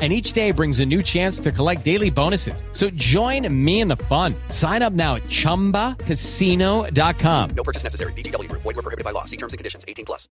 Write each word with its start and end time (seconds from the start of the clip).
and 0.00 0.12
each 0.12 0.34
day 0.34 0.50
brings 0.50 0.80
a 0.80 0.86
new 0.86 1.02
chance 1.02 1.40
to 1.40 1.50
collect 1.50 1.82
daily 1.84 2.10
bonuses. 2.10 2.62
So 2.72 2.90
join 2.90 3.48
me 3.64 3.80
in 3.80 3.88
the 3.88 3.96
fun. 3.96 4.34
Sign 4.50 4.82
up 4.82 4.92
now 4.92 5.14
at 5.14 5.22
ChumbaCasino.com. 5.22 7.50
No 7.56 7.62
purchase 7.62 7.82
necessary. 7.82 8.12
VGW 8.12 8.50
Group. 8.50 8.60
Void 8.60 8.76
were 8.76 8.82
prohibited 8.82 9.06
by 9.06 9.12
law. 9.12 9.24
See 9.24 9.38
terms 9.38 9.54
and 9.54 9.58
conditions. 9.58 9.86
18 9.88 10.04
plus. 10.04 10.28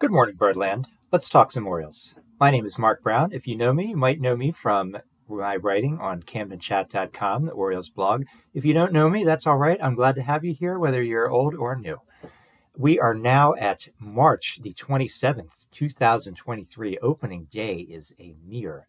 Good 0.00 0.10
morning, 0.10 0.34
Birdland. 0.34 0.88
Let's 1.12 1.28
talk 1.28 1.52
some 1.52 1.68
Orioles. 1.68 2.16
My 2.40 2.50
name 2.50 2.66
is 2.66 2.78
Mark 2.78 3.02
Brown. 3.02 3.32
If 3.32 3.46
you 3.46 3.56
know 3.56 3.72
me, 3.72 3.90
you 3.90 3.96
might 3.96 4.20
know 4.20 4.36
me 4.36 4.50
from 4.50 4.96
my 5.28 5.56
writing 5.56 5.98
on 6.00 6.22
CamdenChat.com, 6.22 7.46
the 7.46 7.52
Orioles 7.52 7.88
blog. 7.88 8.24
If 8.52 8.64
you 8.64 8.74
don't 8.74 8.92
know 8.92 9.08
me, 9.08 9.24
that's 9.24 9.46
all 9.46 9.56
right. 9.56 9.78
I'm 9.80 9.94
glad 9.94 10.16
to 10.16 10.22
have 10.22 10.44
you 10.44 10.52
here, 10.52 10.78
whether 10.78 11.02
you're 11.02 11.30
old 11.30 11.54
or 11.54 11.76
new. 11.76 11.98
We 12.76 12.98
are 12.98 13.14
now 13.14 13.54
at 13.54 13.88
March 14.00 14.58
the 14.62 14.74
27th, 14.74 15.68
2023. 15.70 16.98
Opening 16.98 17.46
day 17.50 17.76
is 17.76 18.12
a 18.18 18.34
mere 18.44 18.88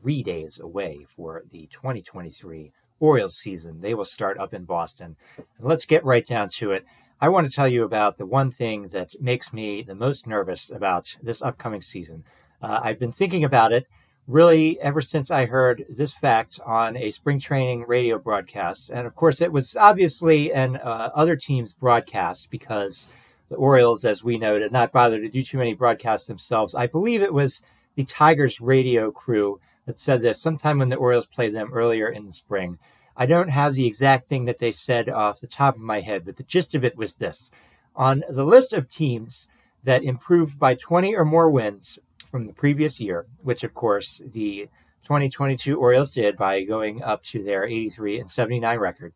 three 0.00 0.22
days 0.22 0.58
away 0.60 1.06
for 1.16 1.44
the 1.50 1.68
2023 1.72 2.72
Orioles 3.00 3.36
season. 3.36 3.80
They 3.80 3.94
will 3.94 4.04
start 4.04 4.38
up 4.38 4.54
in 4.54 4.64
Boston. 4.64 5.16
And 5.36 5.68
let's 5.68 5.86
get 5.86 6.04
right 6.04 6.26
down 6.26 6.48
to 6.56 6.72
it. 6.72 6.84
I 7.20 7.28
want 7.28 7.48
to 7.48 7.54
tell 7.54 7.68
you 7.68 7.84
about 7.84 8.16
the 8.16 8.26
one 8.26 8.50
thing 8.50 8.88
that 8.88 9.20
makes 9.20 9.52
me 9.52 9.82
the 9.82 9.94
most 9.94 10.26
nervous 10.26 10.70
about 10.70 11.16
this 11.22 11.42
upcoming 11.42 11.82
season. 11.82 12.24
Uh, 12.60 12.80
I've 12.82 12.98
been 12.98 13.12
thinking 13.12 13.44
about 13.44 13.72
it 13.72 13.86
really 14.26 14.80
ever 14.80 15.00
since 15.00 15.30
I 15.30 15.46
heard 15.46 15.84
this 15.88 16.14
fact 16.14 16.58
on 16.64 16.96
a 16.96 17.10
spring 17.10 17.38
training 17.38 17.84
radio 17.86 18.18
broadcast. 18.18 18.90
And 18.90 19.06
of 19.06 19.14
course, 19.14 19.40
it 19.40 19.52
was 19.52 19.76
obviously 19.76 20.52
an 20.52 20.76
uh, 20.76 21.10
other 21.14 21.36
team's 21.36 21.72
broadcast 21.72 22.50
because 22.50 23.08
the 23.50 23.56
Orioles, 23.56 24.04
as 24.04 24.24
we 24.24 24.38
know, 24.38 24.58
did 24.58 24.72
not 24.72 24.92
bother 24.92 25.20
to 25.20 25.28
do 25.28 25.42
too 25.42 25.58
many 25.58 25.74
broadcasts 25.74 26.26
themselves. 26.26 26.74
I 26.74 26.86
believe 26.86 27.22
it 27.22 27.34
was 27.34 27.62
the 27.96 28.04
Tigers 28.04 28.60
radio 28.60 29.10
crew 29.10 29.60
that 29.86 29.98
said 29.98 30.22
this 30.22 30.40
sometime 30.40 30.78
when 30.78 30.88
the 30.88 30.96
Orioles 30.96 31.26
played 31.26 31.54
them 31.54 31.72
earlier 31.72 32.08
in 32.08 32.26
the 32.26 32.32
spring. 32.32 32.78
I 33.16 33.26
don't 33.26 33.48
have 33.48 33.74
the 33.74 33.86
exact 33.86 34.26
thing 34.26 34.44
that 34.46 34.58
they 34.58 34.72
said 34.72 35.08
off 35.08 35.40
the 35.40 35.46
top 35.46 35.76
of 35.76 35.82
my 35.82 36.00
head, 36.00 36.24
but 36.24 36.36
the 36.36 36.42
gist 36.42 36.74
of 36.74 36.84
it 36.84 36.96
was 36.96 37.14
this. 37.14 37.50
On 37.94 38.24
the 38.28 38.44
list 38.44 38.72
of 38.72 38.88
teams 38.88 39.46
that 39.84 40.02
improved 40.02 40.58
by 40.58 40.74
20 40.74 41.14
or 41.14 41.24
more 41.24 41.50
wins 41.50 41.98
from 42.26 42.46
the 42.46 42.52
previous 42.52 43.00
year, 43.00 43.26
which 43.42 43.62
of 43.62 43.74
course 43.74 44.20
the 44.32 44.68
2022 45.04 45.78
Orioles 45.78 46.12
did 46.12 46.36
by 46.36 46.64
going 46.64 47.02
up 47.02 47.22
to 47.24 47.44
their 47.44 47.64
83 47.64 48.20
and 48.20 48.30
79 48.30 48.78
record, 48.78 49.12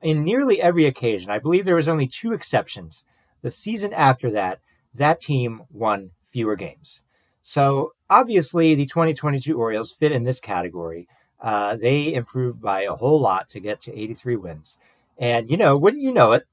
in 0.00 0.24
nearly 0.24 0.60
every 0.60 0.86
occasion, 0.86 1.30
I 1.30 1.38
believe 1.38 1.64
there 1.64 1.76
was 1.76 1.88
only 1.88 2.06
two 2.06 2.32
exceptions. 2.32 3.04
The 3.42 3.50
season 3.50 3.92
after 3.92 4.30
that, 4.32 4.60
that 4.94 5.20
team 5.20 5.62
won 5.70 6.10
fewer 6.26 6.56
games. 6.56 7.02
So 7.42 7.92
obviously, 8.10 8.74
the 8.74 8.86
2022 8.86 9.58
Orioles 9.58 9.92
fit 9.92 10.12
in 10.12 10.24
this 10.24 10.40
category. 10.40 11.08
Uh, 11.40 11.76
they 11.76 12.14
improved 12.14 12.60
by 12.60 12.82
a 12.82 12.94
whole 12.94 13.20
lot 13.20 13.48
to 13.50 13.60
get 13.60 13.80
to 13.82 13.96
83 13.96 14.36
wins. 14.36 14.78
And, 15.18 15.50
you 15.50 15.56
know, 15.56 15.76
wouldn't 15.76 16.02
you 16.02 16.12
know 16.12 16.32
it? 16.32 16.46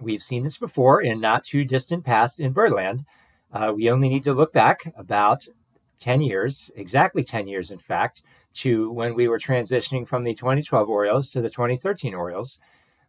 We've 0.00 0.22
seen 0.22 0.42
this 0.42 0.58
before 0.58 1.02
in 1.02 1.20
not 1.20 1.44
too 1.44 1.64
distant 1.64 2.04
past 2.04 2.40
in 2.40 2.52
Birdland. 2.52 3.04
Uh, 3.52 3.72
we 3.74 3.90
only 3.90 4.08
need 4.08 4.24
to 4.24 4.34
look 4.34 4.52
back 4.52 4.92
about 4.96 5.46
10 5.98 6.20
years, 6.20 6.70
exactly 6.76 7.22
10 7.22 7.46
years, 7.46 7.70
in 7.70 7.78
fact, 7.78 8.22
to 8.54 8.90
when 8.90 9.14
we 9.14 9.28
were 9.28 9.38
transitioning 9.38 10.06
from 10.06 10.24
the 10.24 10.34
2012 10.34 10.88
Orioles 10.88 11.30
to 11.30 11.40
the 11.40 11.48
2013 11.48 12.14
Orioles. 12.14 12.58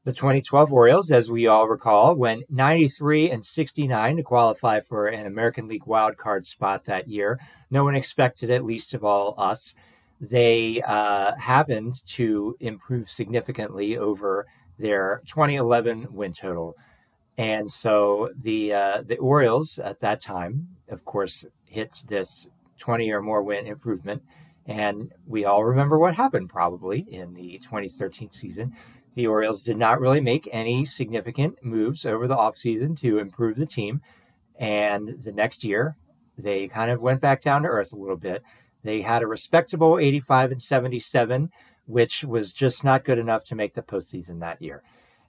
The 0.06 0.14
2012 0.14 0.72
Orioles, 0.72 1.12
as 1.12 1.32
we 1.32 1.48
all 1.48 1.68
recall, 1.68 2.14
went 2.14 2.44
93 2.52 3.32
and 3.32 3.44
69 3.44 4.18
to 4.18 4.22
qualify 4.22 4.80
for 4.80 5.08
an 5.08 5.26
American 5.26 5.68
League 5.68 5.86
wildcard 5.86 6.46
spot 6.46 6.86
that 6.86 7.08
year. 7.08 7.40
No 7.72 7.84
one 7.84 7.96
expected 7.96 8.52
it, 8.52 8.64
least 8.64 8.94
of 8.94 9.04
all 9.04 9.34
us. 9.40 9.74
They 10.22 10.84
uh, 10.86 11.36
happened 11.38 12.06
to 12.10 12.56
improve 12.60 13.10
significantly 13.10 13.98
over 13.98 14.46
their 14.78 15.24
2011 15.26 16.06
win 16.12 16.34
total. 16.34 16.76
And 17.40 17.70
so 17.70 18.30
the 18.44 18.74
uh, 18.76 19.02
the 19.08 19.18
Orioles 19.18 19.80
at 19.80 20.00
that 20.02 20.22
time, 20.22 20.68
of 20.90 21.04
course, 21.04 21.48
hit 21.66 22.04
this 22.08 22.48
20 22.78 23.12
or 23.12 23.24
more 23.24 23.42
win 23.42 23.66
improvement. 23.66 24.22
And 24.68 25.12
we 25.26 25.46
all 25.46 25.64
remember 25.64 25.98
what 25.98 26.14
happened 26.14 26.50
probably 26.50 27.08
in 27.10 27.34
the 27.34 27.58
2013 27.64 28.30
season 28.30 28.76
the 29.16 29.28
Orioles 29.28 29.64
did 29.64 29.78
not 29.78 30.00
really 30.00 30.22
make 30.22 30.48
any 30.52 30.86
significant 30.86 31.64
moves 31.64 32.06
over 32.06 32.28
the 32.28 32.36
offseason 32.36 32.96
to 33.00 33.18
improve 33.18 33.58
the 33.58 33.66
team. 33.66 34.02
And 34.60 35.16
the 35.24 35.32
next 35.32 35.64
year, 35.64 35.96
they 36.38 36.68
kind 36.68 36.92
of 36.92 37.02
went 37.02 37.22
back 37.22 37.42
down 37.42 37.64
to 37.64 37.70
earth 37.70 37.94
a 37.94 37.98
little 37.98 38.18
bit. 38.18 38.44
They 38.84 39.02
had 39.02 39.24
a 39.24 39.28
respectable 39.28 39.98
85 39.98 40.52
and 40.52 40.62
77, 40.62 41.50
which 41.88 42.24
was 42.24 42.52
just 42.52 42.84
not 42.84 43.06
good 43.06 43.18
enough 43.18 43.46
to 43.46 43.56
make 43.56 43.74
the 43.74 43.82
postseason 43.82 44.42
that 44.42 44.62
year. 44.62 44.84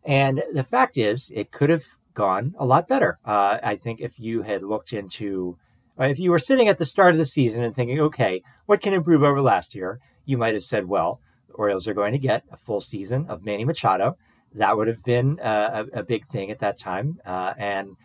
And 0.04 0.42
the 0.52 0.64
fact 0.64 0.98
is, 0.98 1.32
it 1.34 1.52
could 1.52 1.70
have 1.70 1.84
gone 2.14 2.54
a 2.58 2.66
lot 2.66 2.88
better. 2.88 3.18
Uh, 3.24 3.58
I 3.62 3.76
think 3.76 4.00
if 4.00 4.18
you 4.18 4.42
had 4.42 4.62
looked 4.62 4.92
into, 4.92 5.58
if 5.98 6.18
you 6.18 6.30
were 6.30 6.38
sitting 6.38 6.68
at 6.68 6.78
the 6.78 6.84
start 6.84 7.14
of 7.14 7.18
the 7.18 7.24
season 7.24 7.62
and 7.62 7.74
thinking, 7.74 8.00
okay, 8.00 8.42
what 8.66 8.80
can 8.80 8.92
improve 8.92 9.22
over 9.22 9.40
last 9.40 9.74
year? 9.74 10.00
You 10.24 10.38
might 10.38 10.54
have 10.54 10.62
said, 10.62 10.86
well, 10.86 11.20
Orioles 11.56 11.88
are 11.88 11.94
going 11.94 12.12
to 12.12 12.18
get 12.18 12.44
a 12.50 12.56
full 12.56 12.80
season 12.80 13.26
of 13.28 13.44
Manny 13.44 13.64
Machado. 13.64 14.16
That 14.54 14.76
would 14.76 14.88
have 14.88 15.02
been 15.02 15.38
uh, 15.40 15.86
a, 15.92 16.00
a, 16.00 16.02
big 16.02 16.24
thing 16.24 16.50
at 16.50 16.60
that 16.60 16.78
time. 16.78 17.20
Uh, 17.26 17.52
and 17.58 17.96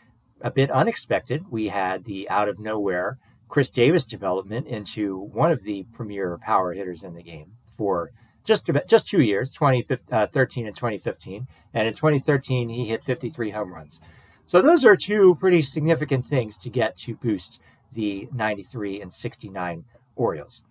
a 0.41 0.51
bit 0.51 0.71
unexpected, 0.71 1.45
we 1.49 1.67
had 1.67 2.05
the 2.05 2.29
out 2.29 2.49
of 2.49 2.59
nowhere 2.59 3.17
Chris 3.47 3.69
Davis 3.69 4.05
development 4.05 4.67
into 4.67 5.17
one 5.17 5.51
of 5.51 5.63
the 5.63 5.85
premier 5.93 6.37
power 6.41 6.73
hitters 6.73 7.03
in 7.03 7.13
the 7.13 7.23
game 7.23 7.51
for 7.77 8.11
just 8.43 8.67
about, 8.69 8.87
just 8.87 9.07
two 9.07 9.21
years, 9.21 9.51
2013 9.51 10.63
uh, 10.63 10.67
and 10.67 10.75
2015. 10.75 11.47
And 11.73 11.87
in 11.87 11.93
2013, 11.93 12.69
he 12.69 12.85
hit 12.87 13.03
53 13.03 13.51
home 13.51 13.73
runs. 13.73 14.01
So 14.45 14.61
those 14.61 14.83
are 14.83 14.95
two 14.95 15.35
pretty 15.35 15.61
significant 15.61 16.25
things 16.25 16.57
to 16.59 16.69
get 16.69 16.97
to 16.97 17.15
boost 17.15 17.59
the 17.91 18.27
93 18.33 19.01
and 19.01 19.13
69 19.13 19.85
Orioles. 20.15 20.63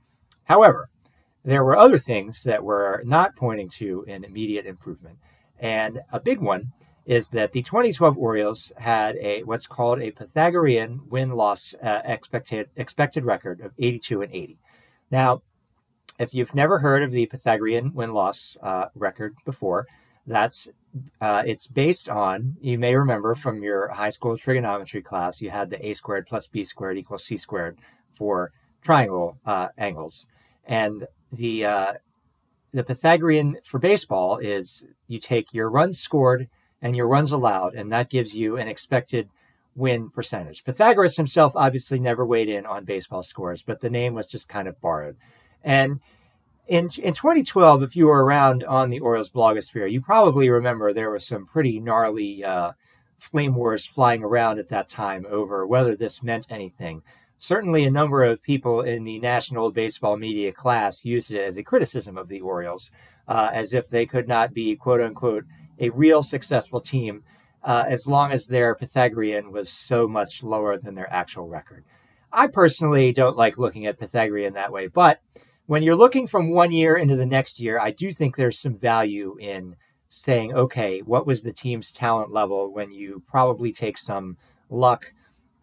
However, 0.45 0.91
there 1.45 1.65
were 1.65 1.77
other 1.77 1.99
things 1.99 2.43
that 2.45 2.63
were 2.63 3.03
not 3.05 3.37
pointing 3.37 3.69
to 3.69 4.05
an 4.09 4.25
immediate 4.25 4.67
improvement. 4.67 5.17
And 5.59 6.01
a 6.13 6.21
big 6.21 6.41
one 6.41 6.73
is 7.07 7.29
that 7.31 7.53
the 7.53 7.63
2012 7.63 8.17
Orioles 8.19 8.73
had 8.77 9.17
a 9.17 9.43
what's 9.43 9.67
called 9.67 10.01
a 10.01 10.11
Pythagorean 10.11 11.01
win-loss 11.09 11.75
uh, 11.83 12.03
expected 12.05 12.69
expected 12.77 13.25
record 13.25 13.61
of 13.61 13.73
82 13.79 14.23
and 14.23 14.35
80. 14.35 14.59
Now, 15.11 15.43
if 16.19 16.35
you've 16.35 16.55
never 16.55 16.79
heard 16.79 17.03
of 17.03 17.11
the 17.11 17.27
Pythagorean 17.27 17.95
win-loss 17.95 18.59
uh, 18.63 18.87
record 18.95 19.35
before, 19.45 19.87
that's 20.27 20.69
uh, 21.21 21.43
it's 21.47 21.67
based 21.67 22.09
on 22.09 22.57
you 22.61 22.79
may 22.79 22.95
remember 22.95 23.35
from 23.35 23.63
your 23.63 23.89
high 23.89 24.11
school 24.11 24.37
trigonometry 24.37 25.03
class 25.03 25.41
you 25.41 25.51
had 25.51 25.71
the 25.71 25.85
a 25.87 25.95
squared 25.95 26.27
plus 26.27 26.47
b 26.47 26.65
squared 26.65 26.99
equals 26.99 27.25
c 27.25 27.39
squared 27.39 27.79
for 28.13 28.53
triangle 28.83 29.39
uh, 29.47 29.69
angles, 29.79 30.27
and 30.67 31.07
the 31.33 31.65
uh, 31.65 31.93
the 32.73 32.85
Pythagorean 32.85 33.59
for 33.65 33.79
baseball 33.79 34.39
is 34.39 34.87
you 35.09 35.19
take 35.19 35.53
your 35.53 35.69
runs 35.69 35.99
scored 35.99 36.49
and 36.83 36.97
your 36.97 37.09
runs 37.09 37.33
allowed, 37.33 37.75
and 37.75 37.93
that 37.93 38.11
gives 38.11 38.37
you 38.37 38.57
an 38.57 38.69
expected 38.69 39.29
win 39.75 40.11
percentage. 40.11 40.65
Pythagoras 40.65 41.17
himself 41.17 41.53
obviously 41.57 41.99
never 41.99 42.25
weighed 42.25 42.49
in 42.49 42.67
on 42.67 42.85
baseball 42.85 43.23
scores, 43.23 43.63
but 43.63 43.81
the 43.81 43.91
name 43.91 44.15
was 44.15 44.27
just 44.27 44.49
kind 44.49 44.69
of 44.69 44.81
borrowed. 44.81 45.17
And 45.63 46.01
in, 46.67 46.91
in 47.03 47.15
2012, 47.15 47.83
if 47.83 47.97
you 47.97 48.07
were 48.07 48.25
around 48.25 48.65
on 48.65 48.91
the 48.91 49.01
Orioles 49.01 49.31
blogosphere, 49.31 49.91
you 49.91 50.01
probably 50.01 50.49
remember 50.49 50.93
there 50.93 51.11
was 51.11 51.27
some 51.27 51.47
pretty 51.47 51.81
gnarly 51.81 52.45
uh, 52.45 52.73
flame 53.19 53.55
wars 53.55 53.87
flying 53.87 54.23
around 54.23 54.59
at 54.59 54.69
that 54.69 54.89
time 54.89 55.27
over 55.29 55.67
whether 55.67 55.97
this 55.97 56.23
meant 56.23 56.47
anything. 56.51 57.03
Certainly, 57.43 57.85
a 57.85 57.91
number 57.91 58.23
of 58.23 58.43
people 58.43 58.83
in 58.83 59.03
the 59.05 59.19
national 59.19 59.71
baseball 59.71 60.19
media 60.19 60.53
class 60.53 61.07
used 61.07 61.33
it 61.33 61.41
as 61.41 61.57
a 61.57 61.63
criticism 61.63 62.19
of 62.19 62.29
the 62.29 62.43
Orioles, 62.43 62.93
uh, 63.27 63.49
as 63.51 63.73
if 63.73 63.89
they 63.89 64.05
could 64.05 64.29
not 64.29 64.53
be, 64.53 64.77
quote 64.77 65.01
unquote, 65.01 65.47
a 65.79 65.89
real 65.89 66.23
successful 66.23 66.83
team 66.83 67.23
uh, 67.63 67.85
as 67.89 68.07
long 68.07 68.31
as 68.31 68.47
their 68.47 68.75
Pythagorean 68.75 69.53
was 69.53 69.71
so 69.71 70.07
much 70.07 70.43
lower 70.43 70.77
than 70.77 70.95
their 70.95 71.11
actual 71.11 71.49
record. 71.49 71.83
I 72.31 72.47
personally 72.47 73.11
don't 73.11 73.39
like 73.39 73.57
looking 73.57 73.87
at 73.87 73.99
Pythagorean 73.99 74.53
that 74.53 74.71
way, 74.71 74.89
but 74.89 75.21
when 75.65 75.83
you're 75.83 75.97
looking 75.97 76.27
from 76.27 76.51
one 76.51 76.73
year 76.73 76.95
into 76.95 77.17
the 77.17 77.25
next 77.25 77.59
year, 77.59 77.81
I 77.81 77.91
do 77.91 78.13
think 78.13 78.37
there's 78.37 78.59
some 78.59 78.75
value 78.75 79.39
in 79.41 79.77
saying, 80.11 80.53
okay, 80.53 81.01
what 81.01 81.27
was 81.27 81.41
the 81.41 81.55
team's 81.55 81.91
talent 81.91 82.31
level 82.33 82.71
when 82.71 82.93
you 82.93 83.23
probably 83.27 83.73
take 83.73 83.97
some 83.97 84.37
luck 84.69 85.15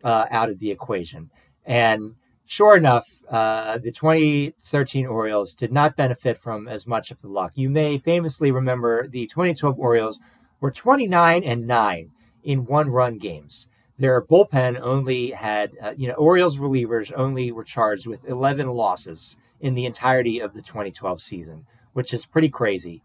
uh, 0.04 0.26
out 0.32 0.50
of 0.50 0.58
the 0.58 0.72
equation? 0.72 1.30
And 1.68 2.16
sure 2.46 2.78
enough, 2.78 3.06
uh, 3.30 3.78
the 3.78 3.92
2013 3.92 5.06
Orioles 5.06 5.54
did 5.54 5.72
not 5.72 5.98
benefit 5.98 6.38
from 6.38 6.68
as 6.68 6.88
much 6.88 7.12
of 7.12 7.22
the 7.22 7.28
luck. 7.28 7.52
You 7.56 7.70
may 7.70 7.98
famously 7.98 8.52
remember 8.52 9.08
the 9.08 9.28
2012 9.28 9.78
Orioles 9.78 10.22
were 10.62 10.72
29 10.72 11.44
and 11.44 11.68
9 11.68 12.12
in 12.44 12.66
one 12.66 12.90
run 12.90 13.18
games. 13.18 13.68
Their 14.00 14.22
bullpen 14.22 14.80
only 14.80 15.32
had, 15.32 15.72
uh, 15.82 15.94
you 15.98 16.08
know, 16.08 16.14
Orioles 16.14 16.58
relievers 16.58 17.12
only 17.16 17.52
were 17.52 17.64
charged 17.64 18.08
with 18.08 18.28
11 18.28 18.70
losses 18.70 19.38
in 19.60 19.76
the 19.76 19.86
entirety 19.86 20.40
of 20.40 20.54
the 20.54 20.62
2012 20.62 21.22
season, 21.22 21.66
which 21.94 22.14
is 22.14 22.26
pretty 22.26 22.50
crazy. 22.50 23.02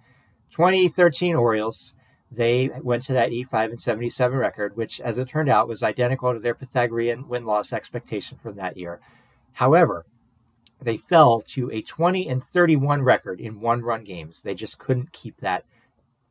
2013 0.50 1.34
Orioles, 1.34 1.94
they 2.34 2.70
went 2.82 3.02
to 3.04 3.12
that 3.12 3.28
85 3.28 3.70
and 3.70 3.80
77 3.80 4.38
record, 4.38 4.76
which, 4.76 5.00
as 5.00 5.18
it 5.18 5.28
turned 5.28 5.48
out, 5.48 5.68
was 5.68 5.82
identical 5.82 6.32
to 6.32 6.38
their 6.38 6.54
Pythagorean 6.54 7.28
win 7.28 7.44
loss 7.44 7.72
expectation 7.72 8.38
from 8.38 8.56
that 8.56 8.76
year. 8.76 9.00
However, 9.52 10.06
they 10.80 10.96
fell 10.96 11.40
to 11.40 11.70
a 11.70 11.82
20 11.82 12.28
and 12.28 12.42
31 12.42 13.02
record 13.02 13.40
in 13.40 13.60
one 13.60 13.82
run 13.82 14.04
games. 14.04 14.42
They 14.42 14.54
just 14.54 14.78
couldn't 14.78 15.12
keep 15.12 15.38
that 15.38 15.64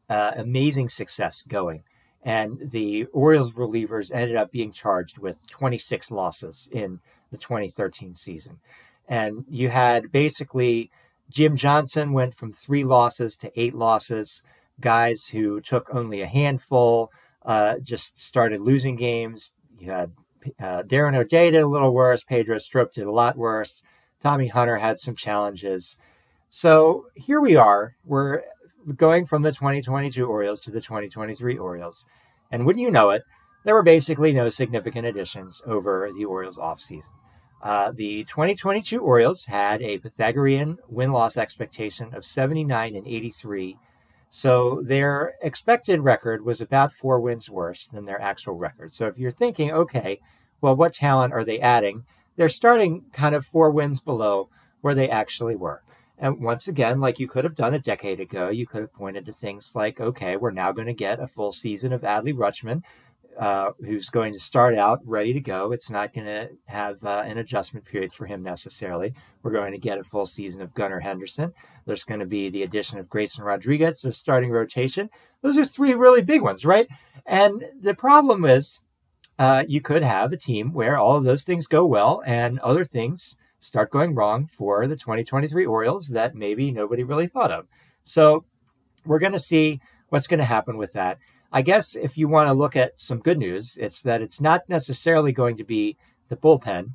uh, 0.09 0.31
amazing 0.36 0.89
success 0.89 1.44
going. 1.44 1.83
And 2.24 2.71
the 2.71 3.06
Orioles 3.13 3.54
relievers 3.54 4.12
ended 4.13 4.36
up 4.36 4.51
being 4.51 4.71
charged 4.71 5.18
with 5.18 5.47
26 5.50 6.12
losses 6.12 6.69
in 6.71 7.00
the 7.31 7.38
2013 7.38 8.15
season. 8.15 8.59
And 9.07 9.45
you 9.47 9.69
had 9.69 10.12
basically 10.12 10.92
Jim 11.30 11.56
Johnson 11.56 12.12
went 12.12 12.36
from 12.36 12.51
three 12.51 12.83
losses 12.83 13.38
to 13.38 13.51
eight 13.59 13.74
losses. 13.74 14.44
Guys 14.81 15.28
who 15.28 15.62
took 15.62 15.88
only 15.94 16.22
a 16.22 16.28
handful 16.28 17.12
uh, 17.45 17.75
just 17.80 18.19
started 18.19 18.62
losing 18.62 18.95
games. 18.95 19.51
You 19.80 19.92
had 19.92 20.12
uh, 20.60 20.83
Darren 20.83 21.16
O'Day 21.16 21.51
did 21.51 21.62
a 21.62 21.68
little 21.68 21.94
worse. 21.94 22.24
Pedro 22.24 22.57
Strop 22.57 22.94
did 22.94 23.06
a 23.06 23.12
lot 23.12 23.38
worse. 23.38 23.83
Tommy 24.22 24.48
Hunter 24.48 24.78
had 24.78 25.00
some 25.00 25.16
challenges. 25.16 25.98
So 26.50 27.06
here 27.16 27.42
we 27.42 27.56
are. 27.56 27.95
We're 28.04 28.42
going 28.95 29.25
from 29.25 29.42
the 29.42 29.51
2022 29.51 30.25
Orioles 30.25 30.62
to 30.62 30.72
the 30.72 30.81
2023 30.81 31.57
Orioles. 31.57 32.06
And 32.51 32.66
wouldn't 32.66 32.83
you 32.83 32.92
know 32.92 33.12
it, 33.12 33.24
there 33.63 33.74
were 33.74 33.83
basically 33.83 34.33
no 34.33 34.50
significant 34.50 35.06
additions 35.06 35.62
over 35.66 36.10
the 36.16 36.25
Orioles 36.25 36.57
offseason. 36.57 37.10
Uh, 37.62 37.92
the 37.92 38.24
2022 38.24 39.00
Orioles 39.00 39.45
had 39.45 39.81
a 39.81 40.00
Pythagorean 40.00 40.78
win 40.89 41.12
loss 41.12 41.38
expectation 41.38 42.13
of 42.13 42.25
79 42.25 42.95
and 42.95 43.07
83. 43.07 43.78
So 44.33 44.81
their 44.81 45.33
expected 45.42 46.00
record 46.00 46.45
was 46.45 46.62
about 46.62 46.94
four 46.94 47.19
wins 47.19 47.50
worse 47.50 47.88
than 47.88 48.06
their 48.06 48.22
actual 48.22 48.54
record. 48.54 48.94
So 48.94 49.07
if 49.07 49.18
you're 49.18 49.30
thinking, 49.30 49.74
okay, 49.74 50.22
well, 50.62 50.74
what 50.74 50.94
talent 50.94 51.33
are 51.33 51.44
they 51.44 51.60
adding? 51.60 52.06
They're 52.38 52.48
starting 52.48 53.04
kind 53.12 53.36
of 53.36 53.45
four 53.45 53.72
wins 53.72 54.00
below 54.00 54.48
where 54.80 54.95
they 54.95 55.10
actually 55.10 55.57
were. 55.57 55.83
And 56.18 56.39
once 56.39 56.69
again, 56.69 57.01
like 57.01 57.19
you 57.19 57.28
could 57.28 57.44
have 57.44 57.56
done 57.56 57.74
a 57.74 57.80
decade 57.80 58.22
ago, 58.22 58.48
you 58.48 58.66
could 58.66 58.80
have 58.80 58.94
pointed 58.94 59.25
to 59.25 59.33
things 59.33 59.75
like, 59.75 60.00
okay, 60.00 60.38
we're 60.38 60.51
now 60.51 60.72
going 60.72 60.88
to 60.88 60.94
get 60.94 61.19
a 61.19 61.28
full 61.28 61.51
season 61.51 61.92
of 61.92 62.04
Adley 62.04 62.33
Rutschman, 62.33 62.83
uh, 63.39 63.72
who's 63.80 64.10
going 64.10 64.33
to 64.33 64.39
start 64.39 64.78
out 64.78 65.00
ready 65.06 65.33
to 65.33 65.39
go. 65.39 65.72
It's 65.72 65.89
not 65.89 66.13
going 66.13 66.28
to 66.28 66.50
have 66.66 67.04
uh, 67.04 67.24
an 67.25 67.38
adjustment 67.38 67.86
period 67.86 68.13
for 68.13 68.25
him 68.25 68.44
necessarily. 68.44 69.13
We're 69.44 69.51
going 69.51 69.72
to 69.72 69.78
get 69.78 69.98
a 69.98 70.04
full 70.04 70.25
season 70.25 70.62
of 70.62 70.74
Gunnar 70.74 71.00
Henderson. 71.00 71.54
There's 71.86 72.04
going 72.04 72.19
to 72.19 72.25
be 72.25 72.50
the 72.50 72.63
addition 72.63 73.00
of 73.00 73.10
Grayson 73.10 73.44
Rodriguez, 73.44 74.01
the 74.01 74.13
starting 74.13 74.51
rotation. 74.51 75.10
Those 75.42 75.57
are 75.57 75.66
three 75.66 75.94
really 75.94 76.22
big 76.22 76.42
ones, 76.42 76.66
right? 76.66 76.88
And 77.25 77.63
the 77.81 77.94
problem 77.94 78.45
is, 78.45 78.81
uh, 79.39 79.63
you 79.68 79.81
could 79.81 80.04
have 80.04 80.31
a 80.31 80.38
team 80.38 80.71
where 80.71 80.97
all 80.97 81.18
of 81.18 81.23
those 81.23 81.44
things 81.44 81.66
go 81.66 81.85
well 81.85 82.21
and 82.26 82.59
other 82.59 82.85
things 82.85 83.38
start 83.59 83.90
going 83.92 84.14
wrong 84.14 84.47
for 84.47 84.85
the 84.88 84.95
2023 84.95 85.66
Orioles 85.66 86.09
that 86.09 86.35
maybe 86.35 86.71
nobody 86.71 87.04
really 87.04 87.28
thought 87.28 87.52
of. 87.52 87.66
So 88.04 88.45
we're 89.06 89.19
going 89.19 89.31
to 89.31 89.40
see 89.40 89.80
what's 90.09 90.28
going 90.28 90.40
to 90.40 90.45
happen 90.45 90.78
with 90.78 90.94
that. 90.94 91.18
I 91.51 91.61
guess 91.61 91.95
if 91.95 92.17
you 92.17 92.27
want 92.27 92.47
to 92.47 92.53
look 92.53 92.75
at 92.75 92.93
some 92.95 93.19
good 93.19 93.37
news, 93.37 93.77
it's 93.77 94.01
that 94.03 94.21
it's 94.21 94.39
not 94.39 94.67
necessarily 94.69 95.31
going 95.31 95.57
to 95.57 95.63
be 95.63 95.97
the 96.29 96.37
bullpen. 96.37 96.91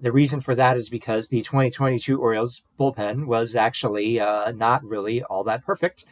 The 0.00 0.12
reason 0.12 0.40
for 0.40 0.54
that 0.54 0.76
is 0.76 0.88
because 0.88 1.28
the 1.28 1.42
2022 1.42 2.20
Orioles 2.20 2.62
bullpen 2.78 3.26
was 3.26 3.54
actually 3.54 4.20
uh, 4.20 4.52
not 4.52 4.84
really 4.84 5.22
all 5.24 5.44
that 5.44 5.64
perfect. 5.64 6.04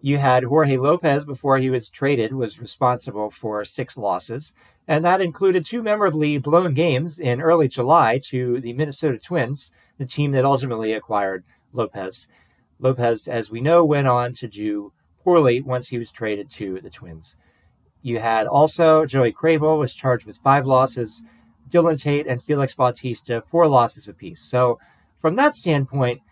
You 0.00 0.18
had 0.18 0.44
Jorge 0.44 0.76
Lopez 0.76 1.24
before 1.24 1.58
he 1.58 1.70
was 1.70 1.88
traded 1.88 2.32
was 2.32 2.60
responsible 2.60 3.30
for 3.30 3.64
six 3.64 3.96
losses 3.96 4.52
and 4.88 5.04
that 5.04 5.20
included 5.20 5.66
two 5.66 5.82
memorably 5.82 6.38
blown 6.38 6.72
games 6.72 7.20
in 7.20 7.42
early 7.42 7.68
July 7.68 8.18
to 8.30 8.58
the 8.62 8.72
Minnesota 8.72 9.18
Twins, 9.18 9.70
the 9.98 10.06
team 10.06 10.32
that 10.32 10.46
ultimately 10.46 10.94
acquired 10.94 11.44
Lopez. 11.74 12.26
Lopez, 12.80 13.28
as 13.28 13.50
we 13.50 13.60
know, 13.60 13.84
went 13.84 14.08
on 14.08 14.32
to 14.32 14.48
do 14.48 14.92
poorly 15.28 15.60
once 15.60 15.88
he 15.88 15.98
was 15.98 16.10
traded 16.10 16.48
to 16.48 16.80
the 16.80 16.88
Twins. 16.88 17.36
You 18.00 18.18
had 18.18 18.46
also 18.46 19.04
Joey 19.04 19.30
Krehbiel 19.30 19.78
was 19.78 19.94
charged 19.94 20.24
with 20.24 20.38
five 20.38 20.64
losses, 20.64 21.22
Dylan 21.68 22.00
Tate 22.00 22.26
and 22.26 22.42
Felix 22.42 22.72
Bautista 22.72 23.42
four 23.42 23.68
losses 23.68 24.08
apiece. 24.08 24.40
So 24.40 24.80
from 25.18 25.36
that 25.36 25.54
standpoint, 25.54 26.22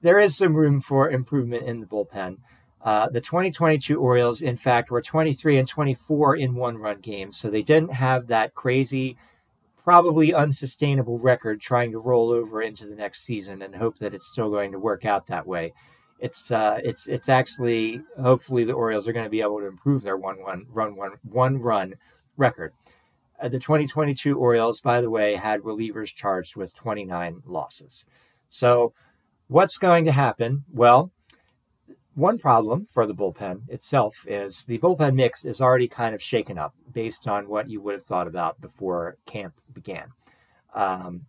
there 0.00 0.18
is 0.18 0.34
some 0.34 0.54
room 0.54 0.80
for 0.80 1.10
improvement 1.10 1.64
in 1.64 1.80
the 1.80 1.86
bullpen. 1.86 2.38
Uh, 2.80 3.10
the 3.10 3.20
2022 3.20 4.00
Orioles, 4.00 4.40
in 4.40 4.56
fact, 4.56 4.90
were 4.90 5.02
23 5.02 5.58
and 5.58 5.68
24 5.68 6.36
in 6.36 6.54
one 6.54 6.78
run 6.78 7.00
games. 7.00 7.38
So 7.38 7.50
they 7.50 7.60
didn't 7.60 7.92
have 7.92 8.28
that 8.28 8.54
crazy, 8.54 9.18
probably 9.84 10.32
unsustainable 10.32 11.18
record 11.18 11.60
trying 11.60 11.92
to 11.92 11.98
roll 11.98 12.30
over 12.30 12.62
into 12.62 12.86
the 12.86 12.96
next 12.96 13.26
season 13.26 13.60
and 13.60 13.74
hope 13.74 13.98
that 13.98 14.14
it's 14.14 14.32
still 14.32 14.48
going 14.48 14.72
to 14.72 14.78
work 14.78 15.04
out 15.04 15.26
that 15.26 15.46
way. 15.46 15.74
It's 16.18 16.50
uh, 16.50 16.80
it's 16.82 17.06
it's 17.06 17.28
actually 17.28 18.02
hopefully 18.20 18.64
the 18.64 18.72
Orioles 18.72 19.06
are 19.06 19.12
going 19.12 19.26
to 19.26 19.30
be 19.30 19.40
able 19.40 19.60
to 19.60 19.66
improve 19.66 20.02
their 20.02 20.16
one 20.16 20.42
one 20.42 20.66
run 20.70 20.96
one 20.96 21.12
one 21.22 21.58
run 21.58 21.94
record. 22.36 22.72
Uh, 23.40 23.48
the 23.48 23.58
2022 23.58 24.36
Orioles, 24.36 24.80
by 24.80 25.00
the 25.00 25.10
way, 25.10 25.36
had 25.36 25.60
relievers 25.60 26.12
charged 26.12 26.56
with 26.56 26.74
29 26.74 27.42
losses. 27.46 28.04
So, 28.48 28.92
what's 29.46 29.78
going 29.78 30.06
to 30.06 30.12
happen? 30.12 30.64
Well, 30.72 31.12
one 32.14 32.38
problem 32.38 32.88
for 32.92 33.06
the 33.06 33.14
bullpen 33.14 33.68
itself 33.68 34.24
is 34.26 34.64
the 34.64 34.78
bullpen 34.78 35.14
mix 35.14 35.44
is 35.44 35.60
already 35.60 35.86
kind 35.86 36.16
of 36.16 36.22
shaken 36.22 36.58
up 36.58 36.74
based 36.92 37.28
on 37.28 37.48
what 37.48 37.70
you 37.70 37.80
would 37.80 37.94
have 37.94 38.04
thought 38.04 38.26
about 38.26 38.60
before 38.60 39.18
camp 39.24 39.54
began. 39.72 40.08
Um, 40.74 41.26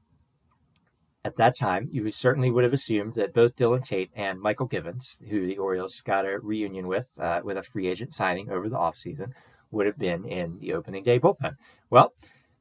at 1.30 1.36
that 1.38 1.56
time, 1.56 1.88
you 1.92 2.12
certainly 2.12 2.50
would 2.50 2.64
have 2.64 2.74
assumed 2.74 3.14
that 3.14 3.34
both 3.34 3.56
Dylan 3.56 3.84
Tate 3.84 4.10
and 4.16 4.42
Michael 4.42 4.66
Givens, 4.66 5.22
who 5.30 5.46
the 5.46 5.60
Orioles 5.60 6.02
got 6.02 6.26
a 6.26 6.40
reunion 6.40 6.88
with 6.88 7.08
uh, 7.20 7.42
with 7.44 7.58
a 7.58 7.64
free 7.64 7.88
agent 7.88 8.14
signing 8.14 8.50
over 8.50 8.68
the 8.68 8.76
offseason, 8.76 9.34
would 9.72 9.86
have 9.86 9.98
been 9.98 10.26
in 10.26 10.58
the 10.60 10.74
opening 10.74 11.04
day 11.04 11.20
bullpen. 11.20 11.56
Well, 11.90 12.14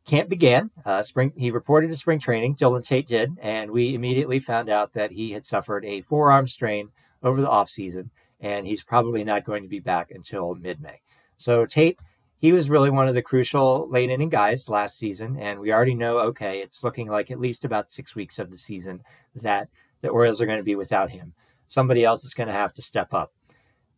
camp 0.05 0.29
began. 0.29 0.71
Uh, 0.85 1.03
spring 1.03 1.33
he 1.35 1.51
reported 1.51 1.89
to 1.89 1.97
spring 1.97 2.21
training. 2.21 2.57
Dylan 2.57 2.87
Tate 2.87 3.09
did, 3.09 3.31
and 3.41 3.71
we 3.71 3.95
immediately 3.95 4.39
found 4.39 4.69
out 4.69 4.93
that 4.93 5.13
he 5.13 5.33
had 5.33 5.47
suffered 5.47 5.85
a 5.85 6.03
forearm 6.03 6.47
strain 6.47 6.91
over 7.23 7.41
the 7.41 7.49
offseason, 7.49 8.11
and 8.41 8.67
he's 8.67 8.85
probably 8.85 9.25
not 9.25 9.45
going 9.45 9.63
to 9.63 9.69
be 9.69 9.81
back 9.81 10.11
until 10.11 10.55
mid-May. 10.55 11.01
So 11.37 11.65
Tate 11.65 12.01
he 12.39 12.53
was 12.53 12.71
really 12.71 12.91
one 12.91 13.09
of 13.09 13.15
the 13.15 13.23
crucial 13.23 13.89
late 13.91 14.11
inning 14.11 14.29
guys 14.29 14.69
last 14.69 14.97
season. 14.97 15.37
And 15.39 15.59
we 15.59 15.73
already 15.73 15.95
know, 15.95 16.19
okay, 16.21 16.61
it's 16.61 16.85
looking 16.85 17.09
like 17.09 17.31
at 17.31 17.41
least 17.41 17.65
about 17.65 17.91
six 17.93 18.15
weeks 18.15 18.39
of 18.39 18.51
the 18.51 18.59
season 18.59 19.03
that 19.35 19.69
the 20.01 20.09
Orioles 20.09 20.41
are 20.41 20.47
going 20.47 20.59
to 20.59 20.65
be 20.65 20.77
without 20.77 21.11
him. 21.11 21.33
Somebody 21.67 22.05
else 22.05 22.25
is 22.25 22.35
going 22.35 22.47
to 22.47 22.53
have 22.53 22.73
to 22.75 22.83
step 22.83 23.13
up. 23.13 23.33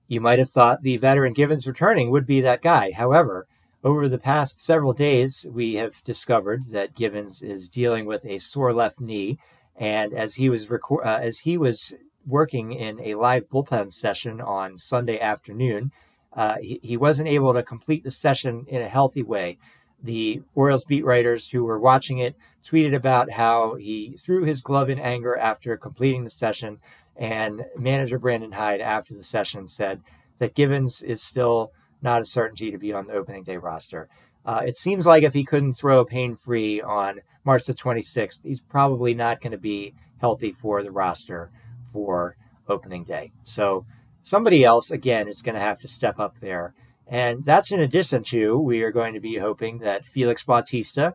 You 0.08 0.20
might 0.20 0.38
have 0.38 0.50
thought 0.50 0.82
the 0.82 0.96
veteran 0.96 1.34
Givens 1.34 1.66
returning 1.66 2.10
would 2.10 2.26
be 2.26 2.40
that 2.40 2.62
guy. 2.62 2.90
However, 2.92 3.46
over 3.84 4.08
the 4.08 4.18
past 4.18 4.62
several 4.62 4.92
days, 4.92 5.46
we 5.50 5.74
have 5.74 6.02
discovered 6.02 6.64
that 6.70 6.94
Givens 6.94 7.42
is 7.42 7.68
dealing 7.68 8.06
with 8.06 8.24
a 8.24 8.38
sore 8.38 8.72
left 8.72 9.00
knee, 9.00 9.38
and 9.76 10.12
as 10.12 10.34
he 10.34 10.48
was 10.50 10.68
record, 10.68 11.06
uh, 11.06 11.20
as 11.22 11.38
he 11.38 11.56
was 11.56 11.94
working 12.26 12.72
in 12.72 13.00
a 13.00 13.14
live 13.14 13.48
bullpen 13.48 13.92
session 13.92 14.40
on 14.40 14.76
Sunday 14.76 15.18
afternoon, 15.18 15.92
uh, 16.32 16.56
he, 16.58 16.80
he 16.82 16.96
wasn't 16.96 17.28
able 17.28 17.52
to 17.54 17.62
complete 17.62 18.04
the 18.04 18.10
session 18.10 18.64
in 18.68 18.82
a 18.82 18.88
healthy 18.88 19.22
way. 19.22 19.58
The 20.02 20.42
Orioles 20.54 20.84
beat 20.84 21.04
writers 21.04 21.48
who 21.48 21.64
were 21.64 21.78
watching 21.78 22.18
it 22.18 22.36
tweeted 22.64 22.94
about 22.94 23.30
how 23.30 23.74
he 23.74 24.16
threw 24.18 24.44
his 24.44 24.62
glove 24.62 24.88
in 24.88 24.98
anger 24.98 25.36
after 25.36 25.76
completing 25.76 26.24
the 26.24 26.30
session, 26.30 26.78
and 27.16 27.64
manager 27.76 28.18
Brandon 28.18 28.52
Hyde 28.52 28.80
after 28.80 29.14
the 29.14 29.22
session 29.22 29.68
said 29.68 30.00
that 30.38 30.54
Givens 30.54 31.02
is 31.02 31.22
still 31.22 31.72
not 32.02 32.22
a 32.22 32.26
certainty 32.26 32.70
to 32.70 32.78
be 32.78 32.92
on 32.92 33.06
the 33.06 33.12
opening 33.12 33.44
day 33.44 33.56
roster. 33.56 34.08
Uh, 34.44 34.62
it 34.64 34.76
seems 34.76 35.06
like 35.06 35.22
if 35.22 35.34
he 35.34 35.44
couldn't 35.44 35.74
throw 35.74 36.04
pain 36.04 36.34
free 36.34 36.80
on 36.80 37.20
March 37.44 37.64
the 37.64 37.74
26th, 37.74 38.40
he's 38.42 38.60
probably 38.60 39.14
not 39.14 39.40
going 39.40 39.52
to 39.52 39.58
be 39.58 39.94
healthy 40.18 40.52
for 40.52 40.82
the 40.82 40.90
roster 40.90 41.50
for 41.92 42.36
opening 42.68 43.04
day. 43.04 43.32
So 43.42 43.84
somebody 44.22 44.64
else, 44.64 44.90
again, 44.90 45.28
is 45.28 45.42
going 45.42 45.54
to 45.54 45.60
have 45.60 45.80
to 45.80 45.88
step 45.88 46.18
up 46.18 46.34
there. 46.40 46.74
And 47.06 47.44
that's 47.44 47.72
in 47.72 47.80
addition 47.80 48.22
to, 48.24 48.58
we 48.58 48.82
are 48.82 48.92
going 48.92 49.14
to 49.14 49.20
be 49.20 49.36
hoping 49.36 49.78
that 49.78 50.04
Felix 50.04 50.44
Bautista 50.44 51.14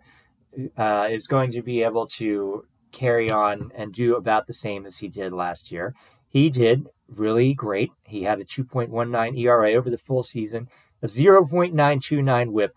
uh, 0.77 1.07
is 1.09 1.27
going 1.27 1.51
to 1.51 1.61
be 1.61 1.83
able 1.83 2.07
to 2.07 2.65
carry 2.91 3.29
on 3.29 3.71
and 3.75 3.93
do 3.93 4.15
about 4.15 4.47
the 4.47 4.53
same 4.53 4.85
as 4.85 4.97
he 4.97 5.07
did 5.07 5.33
last 5.33 5.71
year. 5.71 5.93
He 6.27 6.49
did 6.49 6.87
really 7.07 7.53
great. 7.53 7.91
He 8.03 8.23
had 8.23 8.39
a 8.39 8.45
2.19 8.45 9.39
ERA 9.39 9.73
over 9.73 9.89
the 9.89 9.97
full 9.97 10.23
season, 10.23 10.67
a 11.01 11.07
0.929 11.07 12.51
whip. 12.51 12.75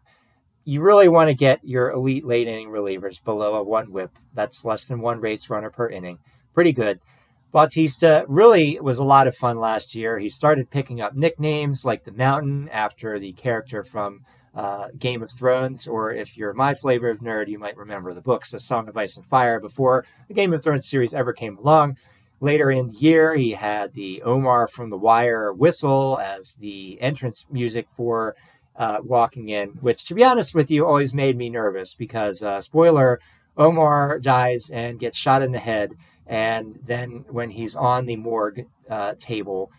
You 0.64 0.82
really 0.82 1.08
want 1.08 1.28
to 1.28 1.34
get 1.34 1.60
your 1.64 1.90
elite 1.90 2.26
late 2.26 2.46
inning 2.46 2.68
relievers 2.68 3.22
below 3.24 3.54
a 3.54 3.62
one 3.62 3.90
whip. 3.90 4.10
That's 4.34 4.64
less 4.64 4.84
than 4.84 5.00
one 5.00 5.20
base 5.20 5.48
runner 5.48 5.70
per 5.70 5.88
inning. 5.88 6.18
Pretty 6.52 6.72
good. 6.72 7.00
Bautista 7.50 8.24
really 8.28 8.78
was 8.80 8.98
a 8.98 9.04
lot 9.04 9.26
of 9.26 9.36
fun 9.36 9.58
last 9.58 9.94
year. 9.94 10.18
He 10.18 10.28
started 10.28 10.70
picking 10.70 11.00
up 11.00 11.16
nicknames 11.16 11.84
like 11.84 12.04
the 12.04 12.12
Mountain 12.12 12.68
after 12.70 13.18
the 13.18 13.32
character 13.32 13.82
from 13.82 14.24
uh, 14.54 14.88
Game 14.98 15.22
of 15.22 15.30
Thrones, 15.30 15.86
or 15.86 16.12
if 16.12 16.36
you're 16.36 16.52
my 16.52 16.74
flavor 16.74 17.08
of 17.08 17.20
nerd, 17.20 17.48
you 17.48 17.58
might 17.58 17.76
remember 17.76 18.12
the 18.12 18.20
books, 18.20 18.50
The 18.50 18.60
Song 18.60 18.88
of 18.88 18.96
Ice 18.96 19.16
and 19.16 19.24
Fire, 19.24 19.60
before 19.60 20.04
the 20.26 20.34
Game 20.34 20.52
of 20.52 20.62
Thrones 20.62 20.88
series 20.88 21.14
ever 21.14 21.32
came 21.32 21.56
along. 21.56 21.96
Later 22.40 22.70
in 22.70 22.88
the 22.88 22.98
year, 22.98 23.34
he 23.34 23.52
had 23.52 23.94
the 23.94 24.22
Omar 24.22 24.68
from 24.68 24.90
The 24.90 24.96
Wire 24.98 25.52
whistle 25.52 26.18
as 26.22 26.54
the 26.54 27.00
entrance 27.00 27.46
music 27.50 27.86
for 27.96 28.36
uh, 28.76 28.98
Walking 29.02 29.48
In, 29.48 29.70
which, 29.80 30.04
to 30.04 30.14
be 30.14 30.22
honest 30.22 30.54
with 30.54 30.70
you, 30.70 30.86
always 30.86 31.14
made 31.14 31.36
me 31.36 31.50
nervous 31.50 31.94
because, 31.94 32.42
uh, 32.42 32.60
spoiler, 32.60 33.20
Omar 33.56 34.18
dies 34.20 34.70
and 34.70 35.00
gets 35.00 35.18
shot 35.18 35.42
in 35.42 35.50
the 35.50 35.58
head 35.58 35.92
and 36.28 36.78
then 36.84 37.24
when 37.30 37.50
he's 37.50 37.74
on 37.74 38.04
the 38.04 38.16
morgue 38.16 38.66
uh, 38.88 39.14
table, 39.18 39.72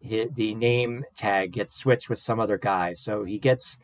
he, 0.00 0.28
the 0.32 0.54
name 0.54 1.04
tag 1.16 1.52
gets 1.52 1.76
switched 1.76 2.10
with 2.10 2.18
some 2.18 2.38
other 2.38 2.58
guy. 2.58 2.92
So 2.92 3.24
he 3.24 3.38
gets 3.38 3.78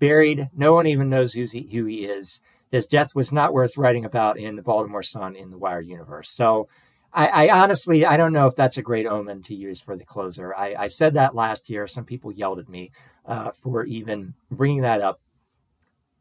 buried. 0.00 0.48
No 0.56 0.72
one 0.72 0.86
even 0.86 1.10
knows 1.10 1.34
who's 1.34 1.52
he, 1.52 1.68
who 1.70 1.84
he 1.84 2.06
is. 2.06 2.40
His 2.70 2.86
death 2.86 3.14
was 3.14 3.30
not 3.30 3.52
worth 3.52 3.76
writing 3.76 4.06
about 4.06 4.38
in 4.38 4.56
the 4.56 4.62
Baltimore 4.62 5.02
Sun 5.02 5.36
in 5.36 5.50
the 5.50 5.58
Wire 5.58 5.82
universe. 5.82 6.30
So 6.30 6.68
I, 7.12 7.48
I 7.48 7.62
honestly, 7.62 8.06
I 8.06 8.16
don't 8.16 8.32
know 8.32 8.46
if 8.46 8.56
that's 8.56 8.78
a 8.78 8.82
great 8.82 9.06
omen 9.06 9.42
to 9.44 9.54
use 9.54 9.80
for 9.80 9.96
the 9.96 10.04
closer. 10.04 10.54
I, 10.54 10.74
I 10.78 10.88
said 10.88 11.14
that 11.14 11.34
last 11.34 11.68
year. 11.68 11.86
Some 11.86 12.04
people 12.04 12.32
yelled 12.32 12.58
at 12.58 12.68
me 12.70 12.90
uh, 13.26 13.50
for 13.62 13.84
even 13.84 14.34
bringing 14.50 14.82
that 14.82 15.02
up, 15.02 15.20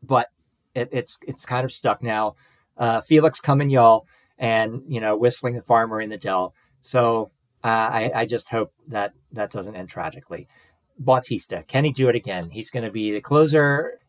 but 0.03 0.27
it, 0.73 0.89
it's 0.91 1.17
it's 1.25 1.45
kind 1.45 1.65
of 1.65 1.71
stuck 1.71 2.03
now. 2.03 2.35
Uh, 2.77 3.01
Felix 3.01 3.39
coming, 3.39 3.69
y'all 3.69 4.05
and 4.37 4.81
you 4.87 4.99
know 4.99 5.15
whistling 5.15 5.55
the 5.55 5.61
farmer 5.61 6.01
in 6.01 6.09
the 6.09 6.17
dell. 6.17 6.53
So 6.81 7.31
uh, 7.63 7.67
I, 7.67 8.11
I 8.13 8.25
just 8.25 8.47
hope 8.49 8.73
that 8.87 9.13
that 9.31 9.51
doesn't 9.51 9.75
end 9.75 9.89
tragically. 9.89 10.47
Bautista, 10.99 11.63
can 11.67 11.83
he 11.83 11.91
do 11.91 12.09
it 12.09 12.15
again? 12.15 12.49
He's 12.49 12.69
going 12.69 12.85
to 12.85 12.91
be 12.91 13.11
the 13.11 13.21
closer, 13.21 13.99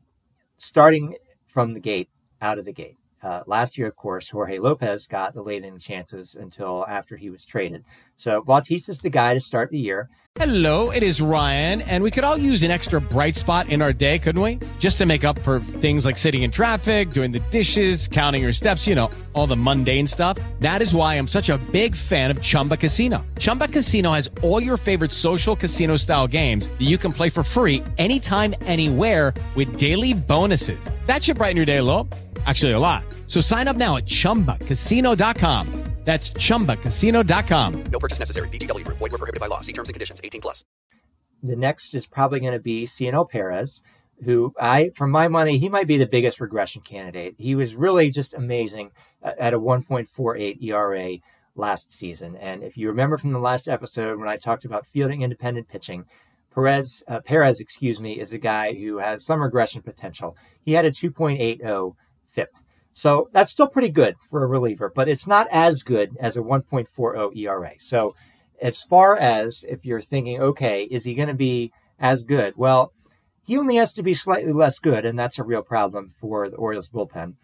starting 0.57 1.17
from 1.49 1.75
the 1.75 1.81
gate, 1.81 2.09
out 2.41 2.59
of 2.59 2.65
the 2.65 2.73
gate. 2.73 2.97
Uh, 3.27 3.43
last 3.49 3.77
year, 3.77 3.89
of 3.89 3.97
course, 3.97 4.31
Jorge 4.31 4.61
Lopez 4.61 5.09
got 5.09 5.35
the 5.35 5.43
late 5.43 5.65
inning 5.65 5.81
chances 5.81 6.37
until 6.37 6.87
after 6.87 7.17
he 7.17 7.29
was 7.29 7.45
traded. 7.45 7.85
So 8.15 8.41
Bautista's 8.41 9.01
the 9.01 9.11
guy 9.11 9.35
to 9.35 9.41
start 9.41 9.73
the 9.73 9.81
year. 9.81 10.09
Hello, 10.37 10.93
it 10.93 11.03
is 11.03 11.21
Ryan, 11.21 11.83
and 11.83 12.05
we 12.05 12.13
could 12.13 12.23
all 12.23 12.37
use 12.37 12.63
an 12.63 12.71
extra 12.71 13.01
bright 13.01 13.35
spot 13.35 13.69
in 13.69 13.83
our 13.83 13.93
day, 13.93 14.21
couldn't 14.21 14.41
we? 14.41 14.61
Just 14.79 14.99
to 14.99 15.07
make 15.07 15.25
up 15.25 15.41
for 15.41 15.59
things 15.59 16.05
like 16.05 16.19
sitting 16.19 16.43
in 16.43 16.53
traffic, 16.53 17.11
doing 17.11 17.33
the 17.33 17.41
dishes, 17.51 18.07
counting 18.07 18.43
your 18.43 18.53
steps, 18.53 18.87
you 18.87 18.95
know, 18.95 19.11
all 19.33 19.49
the 19.49 19.57
mundane 19.57 20.07
stuff. 20.07 20.39
That 20.61 20.81
is 20.81 20.95
why 20.95 21.15
I'm 21.15 21.27
such 21.27 21.51
a 21.51 21.59
big 21.73 21.97
fan 21.97 22.31
of 22.31 22.41
Chumba 22.41 22.77
Casino. 22.77 23.27
Chumba 23.41 23.67
Casino 23.67 24.13
has 24.13 24.31
all 24.45 24.63
your 24.63 24.77
favorite 24.77 25.11
social 25.11 25.57
casino 25.57 25.97
style 25.97 26.29
games 26.29 26.69
that 26.69 26.87
you 26.87 26.97
can 26.97 27.13
play 27.13 27.31
for 27.31 27.43
free 27.43 27.83
anytime, 27.99 28.55
anywhere 28.67 29.35
with 29.57 29.79
daily 29.79 30.15
bonuses. 30.15 30.79
That 31.07 31.25
should 31.25 31.39
brighten 31.39 31.57
your 31.57 31.67
day 31.67 31.79
a 31.79 31.83
little. 31.83 32.09
Actually, 32.47 32.73
a 32.73 32.79
lot. 32.79 33.05
So 33.27 33.41
sign 33.41 33.69
up 33.69 33.77
now 33.77 33.97
at 33.97 34.07
ChumbaCasino.com. 34.07 35.87
That's 36.07 36.31
ChumbaCasino.com. 36.31 37.85
No 37.91 37.99
purchase 37.99 38.21
necessary. 38.21 38.49
VGW. 38.49 38.87
Void 38.87 39.01
were 39.01 39.19
prohibited 39.19 39.41
by 39.41 39.49
law. 39.49 39.61
See 39.61 39.73
terms 39.73 39.89
and 39.89 39.95
conditions. 39.95 40.21
18 40.23 40.41
plus. 40.41 40.65
The 41.43 41.57
next 41.57 41.95
is 41.95 42.07
probably 42.07 42.39
going 42.39 42.53
to 42.53 42.61
be 42.61 42.87
Cionel 42.87 43.29
Perez, 43.29 43.83
who 44.25 44.55
I, 44.59 44.91
for 44.95 45.09
my 45.09 45.27
money, 45.27 45.59
he 45.59 45.69
might 45.69 45.89
be 45.89 45.99
the 45.99 46.07
biggest 46.07 46.41
regression 46.41 46.83
candidate. 46.83 47.35
He 47.39 47.57
was 47.57 47.75
really 47.75 48.11
just 48.11 48.35
amazing 48.35 48.93
at 49.23 49.53
a 49.53 49.59
1.48 49.59 50.63
ERA 50.63 51.17
last 51.57 51.93
season. 51.93 52.37
And 52.37 52.63
if 52.63 52.77
you 52.77 52.87
remember 52.87 53.19
from 53.19 53.33
the 53.33 53.41
last 53.41 53.67
episode 53.67 54.19
when 54.21 54.29
I 54.29 54.37
talked 54.37 54.65
about 54.65 54.87
fielding 54.87 55.23
independent 55.23 55.69
pitching, 55.69 56.05
Perez, 56.55 57.03
uh, 57.09 57.21
Perez, 57.21 57.61
excuse 57.61 58.01
me, 58.01 58.19
is 58.19 58.33
a 58.33 58.39
guy 58.39 58.75
who 58.75 58.99
has 58.99 59.25
some 59.25 59.43
regression 59.43 59.83
potential. 59.83 60.37
He 60.63 60.73
had 60.73 60.85
a 60.85 60.91
2.80 60.91 61.95
FIP. 62.37 62.51
So 62.93 63.29
that's 63.33 63.53
still 63.53 63.67
pretty 63.67 63.91
good 63.91 64.15
for 64.31 64.43
a 64.43 64.47
reliever, 64.47 64.93
but 64.95 65.09
it's 65.09 65.27
not 65.27 65.49
as 65.51 65.83
good 65.83 66.17
as 66.21 66.37
a 66.37 66.41
1.40 66.41 67.37
ERA. 67.37 67.73
So 67.79 68.15
as 68.63 68.83
far 68.83 69.17
as 69.19 69.65
if 69.69 69.85
you're 69.85 70.01
thinking, 70.01 70.41
okay, 70.41 70.85
is 70.85 71.05
he 71.05 71.15
going 71.15 71.29
to 71.29 71.35
be 71.35 71.73
as 71.99 72.25
good? 72.25 72.55
Well, 72.57 72.93
he 73.45 73.59
only 73.59 73.77
has 73.77 73.93
to 73.93 74.03
be 74.03 74.15
slightly 74.15 74.53
less 74.53 74.79
good, 74.79 75.05
and 75.05 75.19
that's 75.19 75.39
a 75.39 75.45
real 75.45 75.63
problem 75.63 76.13
for 76.21 76.49
the 76.49 76.57
Orioles 76.57 76.89
bullpen. 76.89 77.35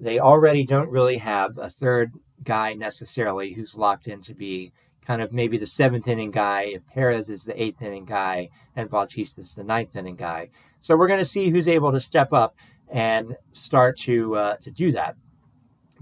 They 0.00 0.18
already 0.18 0.64
don't 0.64 0.90
really 0.90 1.18
have 1.18 1.58
a 1.58 1.68
third 1.68 2.12
guy 2.42 2.74
necessarily 2.74 3.52
who's 3.52 3.76
locked 3.76 4.08
in 4.08 4.22
to 4.22 4.34
be 4.34 4.72
kind 5.06 5.22
of 5.22 5.32
maybe 5.32 5.56
the 5.56 5.66
seventh 5.66 6.08
inning 6.08 6.32
guy 6.32 6.62
if 6.62 6.86
Perez 6.88 7.30
is 7.30 7.44
the 7.44 7.62
eighth 7.62 7.80
inning 7.80 8.04
guy 8.04 8.48
and 8.74 8.90
Bautista 8.90 9.40
is 9.42 9.54
the 9.54 9.62
ninth 9.62 9.94
inning 9.94 10.16
guy. 10.16 10.48
So 10.80 10.96
we're 10.96 11.08
going 11.08 11.20
to 11.20 11.24
see 11.24 11.50
who's 11.50 11.68
able 11.68 11.92
to 11.92 12.00
step 12.00 12.32
up 12.32 12.56
and 12.90 13.36
start 13.52 13.98
to 13.98 14.36
uh, 14.36 14.56
to 14.56 14.70
do 14.70 14.92
that. 14.92 15.16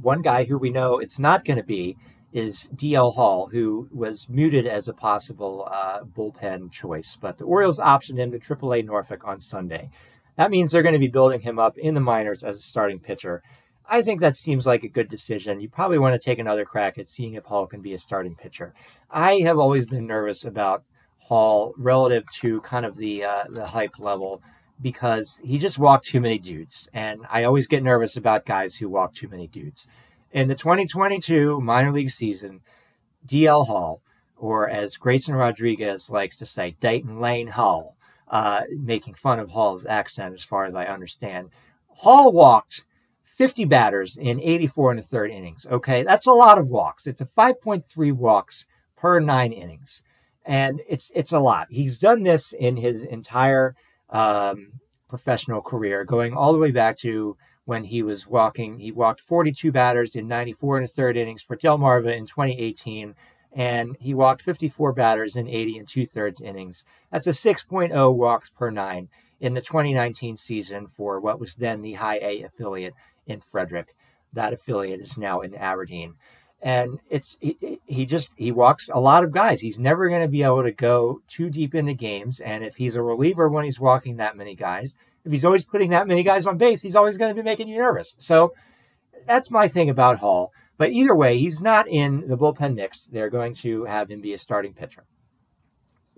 One 0.00 0.22
guy 0.22 0.44
who 0.44 0.58
we 0.58 0.70
know 0.70 0.98
it's 0.98 1.18
not 1.18 1.44
going 1.44 1.58
to 1.58 1.64
be 1.64 1.96
is 2.32 2.68
DL 2.74 3.14
Hall, 3.14 3.46
who 3.46 3.88
was 3.92 4.28
muted 4.28 4.66
as 4.66 4.88
a 4.88 4.92
possible 4.92 5.68
uh, 5.70 6.00
bullpen 6.02 6.72
choice, 6.72 7.16
but 7.20 7.38
the 7.38 7.44
Orioles 7.44 7.78
optioned 7.78 8.18
him 8.18 8.32
to 8.32 8.40
AAA 8.40 8.84
Norfolk 8.84 9.22
on 9.24 9.40
Sunday. 9.40 9.88
That 10.36 10.50
means 10.50 10.72
they're 10.72 10.82
going 10.82 10.94
to 10.94 10.98
be 10.98 11.06
building 11.06 11.40
him 11.40 11.60
up 11.60 11.78
in 11.78 11.94
the 11.94 12.00
minors 12.00 12.42
as 12.42 12.58
a 12.58 12.62
starting 12.62 12.98
pitcher. 12.98 13.40
I 13.88 14.02
think 14.02 14.20
that 14.20 14.36
seems 14.36 14.66
like 14.66 14.82
a 14.82 14.88
good 14.88 15.08
decision. 15.08 15.60
You 15.60 15.68
probably 15.68 15.98
want 15.98 16.20
to 16.20 16.24
take 16.24 16.40
another 16.40 16.64
crack 16.64 16.98
at 16.98 17.06
seeing 17.06 17.34
if 17.34 17.44
Hall 17.44 17.66
can 17.66 17.82
be 17.82 17.94
a 17.94 17.98
starting 17.98 18.34
pitcher. 18.34 18.74
I 19.10 19.40
have 19.40 19.58
always 19.58 19.86
been 19.86 20.06
nervous 20.06 20.44
about 20.44 20.82
Hall 21.18 21.72
relative 21.78 22.24
to 22.40 22.60
kind 22.62 22.84
of 22.84 22.96
the 22.96 23.24
uh, 23.24 23.44
the 23.48 23.66
hype 23.66 23.98
level 23.98 24.42
because 24.80 25.40
he 25.44 25.58
just 25.58 25.78
walked 25.78 26.06
too 26.06 26.20
many 26.20 26.38
dudes, 26.38 26.88
and 26.92 27.20
I 27.30 27.44
always 27.44 27.66
get 27.66 27.82
nervous 27.82 28.16
about 28.16 28.46
guys 28.46 28.76
who 28.76 28.88
walk 28.88 29.14
too 29.14 29.28
many 29.28 29.46
dudes. 29.46 29.86
In 30.32 30.48
the 30.48 30.54
2022 30.54 31.60
minor 31.60 31.92
league 31.92 32.10
season, 32.10 32.60
DL 33.26 33.66
Hall, 33.66 34.02
or 34.36 34.68
as 34.68 34.96
Grayson 34.96 35.34
Rodriguez 35.34 36.10
likes 36.10 36.36
to 36.38 36.46
say, 36.46 36.76
Dayton 36.80 37.20
Lane 37.20 37.48
Hall, 37.48 37.96
uh, 38.28 38.62
making 38.70 39.14
fun 39.14 39.38
of 39.38 39.50
Hall's 39.50 39.86
accent 39.86 40.34
as 40.34 40.44
far 40.44 40.64
as 40.64 40.74
I 40.74 40.86
understand, 40.86 41.50
Hall 41.88 42.32
walked 42.32 42.84
50 43.22 43.64
batters 43.64 44.16
in 44.16 44.40
84 44.40 44.92
and 44.92 45.00
a 45.00 45.02
third 45.02 45.30
innings. 45.30 45.66
Okay, 45.70 46.02
that's 46.02 46.26
a 46.26 46.32
lot 46.32 46.58
of 46.58 46.68
walks. 46.68 47.06
It's 47.06 47.20
a 47.20 47.26
5.3 47.26 48.12
walks 48.12 48.66
per 48.96 49.20
nine 49.20 49.52
innings, 49.52 50.02
and 50.44 50.80
it's 50.88 51.10
it's 51.14 51.32
a 51.32 51.38
lot. 51.38 51.66
He's 51.70 51.98
done 51.98 52.22
this 52.22 52.52
in 52.52 52.76
his 52.76 53.02
entire 53.02 53.74
um, 54.14 54.68
professional 55.08 55.60
career, 55.60 56.04
going 56.04 56.34
all 56.34 56.52
the 56.52 56.58
way 56.58 56.70
back 56.70 56.96
to 56.98 57.36
when 57.64 57.84
he 57.84 58.02
was 58.02 58.26
walking. 58.26 58.78
He 58.78 58.92
walked 58.92 59.20
42 59.20 59.72
batters 59.72 60.14
in 60.14 60.28
94 60.28 60.78
and 60.78 60.84
a 60.84 60.88
third 60.88 61.16
innings 61.16 61.42
for 61.42 61.56
Delmarva 61.56 62.16
in 62.16 62.26
2018, 62.26 63.14
and 63.52 63.96
he 64.00 64.14
walked 64.14 64.42
54 64.42 64.92
batters 64.92 65.36
in 65.36 65.48
80 65.48 65.78
and 65.78 65.88
two 65.88 66.06
thirds 66.06 66.40
innings. 66.40 66.84
That's 67.10 67.26
a 67.26 67.30
6.0 67.30 68.14
walks 68.14 68.50
per 68.50 68.70
nine 68.70 69.08
in 69.40 69.54
the 69.54 69.60
2019 69.60 70.36
season 70.36 70.86
for 70.86 71.20
what 71.20 71.40
was 71.40 71.56
then 71.56 71.82
the 71.82 71.94
High 71.94 72.18
A 72.18 72.42
affiliate 72.42 72.94
in 73.26 73.40
Frederick. 73.40 73.94
That 74.32 74.52
affiliate 74.52 75.00
is 75.00 75.18
now 75.18 75.40
in 75.40 75.54
Aberdeen. 75.54 76.14
And 76.64 76.98
it's 77.10 77.36
he, 77.40 77.78
he 77.84 78.06
just 78.06 78.32
he 78.36 78.50
walks 78.50 78.88
a 78.88 78.98
lot 78.98 79.22
of 79.22 79.32
guys. 79.32 79.60
He's 79.60 79.78
never 79.78 80.08
going 80.08 80.22
to 80.22 80.28
be 80.28 80.42
able 80.42 80.62
to 80.62 80.72
go 80.72 81.20
too 81.28 81.50
deep 81.50 81.74
into 81.74 81.92
games. 81.92 82.40
And 82.40 82.64
if 82.64 82.76
he's 82.76 82.96
a 82.96 83.02
reliever 83.02 83.50
when 83.50 83.66
he's 83.66 83.78
walking 83.78 84.16
that 84.16 84.34
many 84.34 84.54
guys, 84.56 84.94
if 85.26 85.30
he's 85.30 85.44
always 85.44 85.62
putting 85.62 85.90
that 85.90 86.08
many 86.08 86.22
guys 86.22 86.46
on 86.46 86.56
base, 86.56 86.80
he's 86.80 86.96
always 86.96 87.18
going 87.18 87.28
to 87.28 87.40
be 87.40 87.44
making 87.44 87.68
you 87.68 87.78
nervous. 87.78 88.14
So 88.18 88.54
that's 89.26 89.50
my 89.50 89.68
thing 89.68 89.90
about 89.90 90.20
Hall. 90.20 90.52
But 90.78 90.92
either 90.92 91.14
way, 91.14 91.36
he's 91.36 91.60
not 91.60 91.86
in 91.86 92.28
the 92.28 92.36
bullpen 92.36 92.74
mix. 92.74 93.06
They're 93.06 93.30
going 93.30 93.54
to 93.56 93.84
have 93.84 94.10
him 94.10 94.22
be 94.22 94.32
a 94.32 94.38
starting 94.38 94.72
pitcher. 94.72 95.04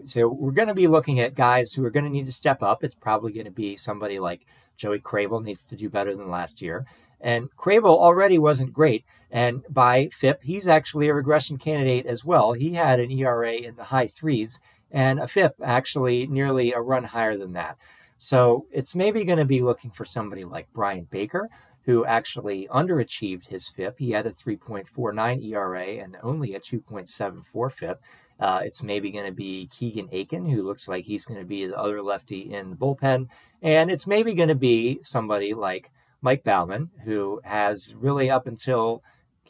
So 0.04 0.28
we're 0.28 0.52
going 0.52 0.68
to 0.68 0.74
be 0.74 0.86
looking 0.86 1.18
at 1.18 1.34
guys 1.34 1.72
who 1.72 1.84
are 1.84 1.90
going 1.90 2.04
to 2.04 2.10
need 2.10 2.26
to 2.26 2.32
step 2.32 2.62
up. 2.62 2.84
It's 2.84 2.94
probably 2.94 3.32
going 3.32 3.46
to 3.46 3.50
be 3.50 3.76
somebody 3.76 4.20
like 4.20 4.46
Joey 4.76 5.00
Krehbiel 5.00 5.42
needs 5.42 5.64
to 5.66 5.76
do 5.76 5.88
better 5.88 6.14
than 6.14 6.30
last 6.30 6.62
year. 6.62 6.86
And 7.20 7.50
Krehbiel 7.56 7.99
already 7.99 8.38
wasn't 8.38 8.73
great. 8.73 9.04
And 9.30 9.64
by 9.68 10.08
FIP, 10.12 10.42
he's 10.42 10.68
actually 10.68 11.08
a 11.08 11.14
regression 11.14 11.58
candidate 11.58 12.06
as 12.06 12.25
well. 12.25 12.52
He 12.52 12.75
had 12.75 13.00
an 13.00 13.11
ERA 13.11 13.52
in 13.52 13.76
the 13.76 13.85
high 13.85 14.06
threes 14.06 14.61
and 14.90 15.18
a 15.18 15.26
FIP 15.26 15.54
actually 15.62 16.26
nearly 16.26 16.73
a 16.73 16.80
run 16.80 17.04
higher 17.04 17.37
than 17.37 17.52
that. 17.54 17.76
So 18.18 18.66
it's 18.70 18.94
maybe 18.94 19.25
going 19.25 19.38
to 19.38 19.44
be 19.44 19.61
looking 19.61 19.90
for 19.90 20.04
somebody 20.04 20.44
like 20.44 20.73
Bryan 20.73 21.06
Baker, 21.11 21.50
who 21.85 22.04
actually 22.04 22.66
underachieved 22.68 23.49
his 23.49 23.68
FIP. 23.68 23.99
He 23.99 24.11
had 24.11 24.26
a 24.26 24.30
3.49 24.30 25.44
ERA 25.44 25.87
and 25.87 26.16
only 26.23 26.54
a 26.54 26.61
2.74 26.61 27.73
FIP. 27.73 28.00
Uh, 28.38 28.61
it's 28.64 28.82
maybe 28.82 29.11
going 29.11 29.26
to 29.26 29.32
be 29.32 29.66
Keegan 29.66 30.08
Akin, 30.12 30.46
who 30.46 30.62
looks 30.62 30.88
like 30.88 31.04
he's 31.04 31.25
going 31.25 31.40
to 31.40 31.46
be 31.46 31.66
the 31.66 31.78
other 31.78 32.02
lefty 32.02 32.52
in 32.52 32.70
the 32.70 32.76
bullpen. 32.76 33.28
And 33.62 33.90
it's 33.90 34.06
maybe 34.06 34.35
going 34.35 34.49
to 34.49 34.54
be 34.54 34.99
somebody 35.02 35.54
like 35.54 35.90
Mike 36.23 36.44
Baumann, 36.44 36.90
who 37.04 37.40
has 37.44 37.94
really 37.94 38.30
up 38.30 38.46
until 38.46 39.02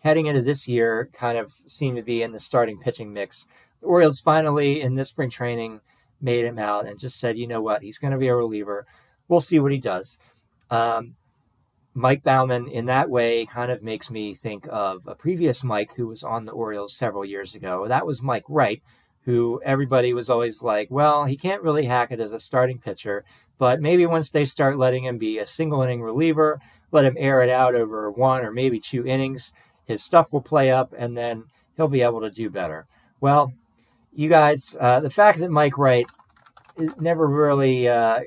heading 0.03 0.27
into 0.27 0.43
this 0.43 0.69
year 0.69 1.09
kind 1.13 1.39
of 1.39 1.55
seemed 1.67 1.97
to 1.97 2.03
be 2.03 2.23
in 2.23 2.33
the 2.33 2.41
starting 2.41 2.79
pitching 2.79 3.13
mix. 3.13 3.47
The 3.81 3.87
Orioles 3.87 4.21
finally 4.21 4.81
in 4.81 4.95
this 4.95 5.09
spring 5.09 5.31
training 5.31 5.81
made 6.21 6.45
him 6.45 6.59
out 6.59 6.87
and 6.87 6.99
just 6.99 7.19
said, 7.19 7.39
you 7.39 7.47
know 7.47 7.61
what, 7.61 7.83
he's 7.83 7.99
going 7.99 8.13
to 8.13 8.19
be 8.19 8.29
a 8.29 8.35
reliever. 8.35 8.87
We'll 9.29 9.41
see 9.41 9.59
what 9.59 9.73
he 9.73 9.79
does. 9.79 10.19
Um, 10.71 11.17
Mike 11.95 12.23
Baumann, 12.23 12.69
in 12.69 12.87
that 12.87 13.09
way, 13.09 13.47
kind 13.47 13.73
of 13.73 13.83
makes 13.83 14.11
me 14.11 14.35
think 14.35 14.67
of 14.71 15.07
a 15.07 15.15
previous 15.15 15.65
Mike 15.65 15.95
who 15.97 16.07
was 16.07 16.23
on 16.23 16.45
the 16.45 16.53
Orioles 16.53 16.95
several 16.95 17.25
years 17.25 17.55
ago. 17.55 17.89
That 17.89 18.07
was 18.07 18.21
Mike 18.21 18.45
Wright, 18.49 18.83
who 19.25 19.61
everybody 19.65 20.13
was 20.13 20.29
always 20.29 20.63
like, 20.63 20.89
well, 20.91 21.25
he 21.25 21.37
can't 21.37 21.63
really 21.63 21.87
hack 21.87 22.13
it 22.13 22.21
as 22.21 22.33
a 22.33 22.39
starting 22.39 22.79
pitcher, 22.79 23.25
but 23.59 23.81
maybe 23.81 24.07
once 24.07 24.31
they 24.31 24.45
start 24.45 24.79
letting 24.79 25.05
him 25.05 25.19
be 25.19 25.39
a 25.39 25.47
single 25.47 25.83
inning 25.83 26.03
reliever, 26.03 26.61
let 26.93 27.05
him 27.05 27.17
air 27.19 27.43
it 27.43 27.51
out 27.51 27.75
over 27.75 28.11
one 28.11 28.45
or 28.45 28.53
maybe 28.53 28.81
two 28.81 29.07
innings, 29.07 29.53
his 29.85 30.03
stuff 30.03 30.33
will 30.33 30.43
play 30.43 30.71
up 30.71 30.93
and 30.97 31.17
then 31.17 31.45
he'll 31.77 31.89
be 31.89 32.03
able 32.03 32.21
to 32.21 32.31
do 32.31 32.51
better. 32.51 32.87
Well, 33.21 33.53
you 34.13 34.29
guys, 34.29 34.77
uh, 34.81 35.01
the 35.01 35.11
fact 35.11 35.39
that 35.41 35.51
Mike 35.51 35.79
Wright 35.79 36.07
never 36.99 37.27
really 37.27 37.89
uh, 37.89 38.21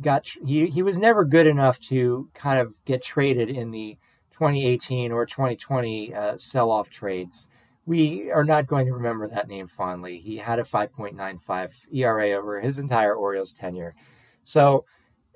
got 0.00 0.28
he 0.44 0.66
he 0.66 0.82
was 0.82 0.98
never 0.98 1.24
good 1.24 1.46
enough 1.46 1.80
to 1.80 2.28
kind 2.34 2.60
of 2.60 2.74
get 2.84 3.02
traded 3.02 3.48
in 3.48 3.70
the 3.70 3.96
2018 4.32 5.12
or 5.12 5.26
2020 5.26 6.14
uh, 6.14 6.36
sell-off 6.36 6.90
trades. 6.90 7.48
We 7.86 8.30
are 8.30 8.44
not 8.44 8.66
going 8.66 8.86
to 8.86 8.92
remember 8.92 9.28
that 9.28 9.48
name 9.48 9.66
fondly. 9.66 10.18
He 10.18 10.36
had 10.36 10.58
a 10.58 10.64
5.95 10.64 11.72
ERA 11.92 12.30
over 12.30 12.60
his 12.60 12.78
entire 12.78 13.14
Orioles 13.14 13.52
tenure. 13.52 13.94
So 14.42 14.84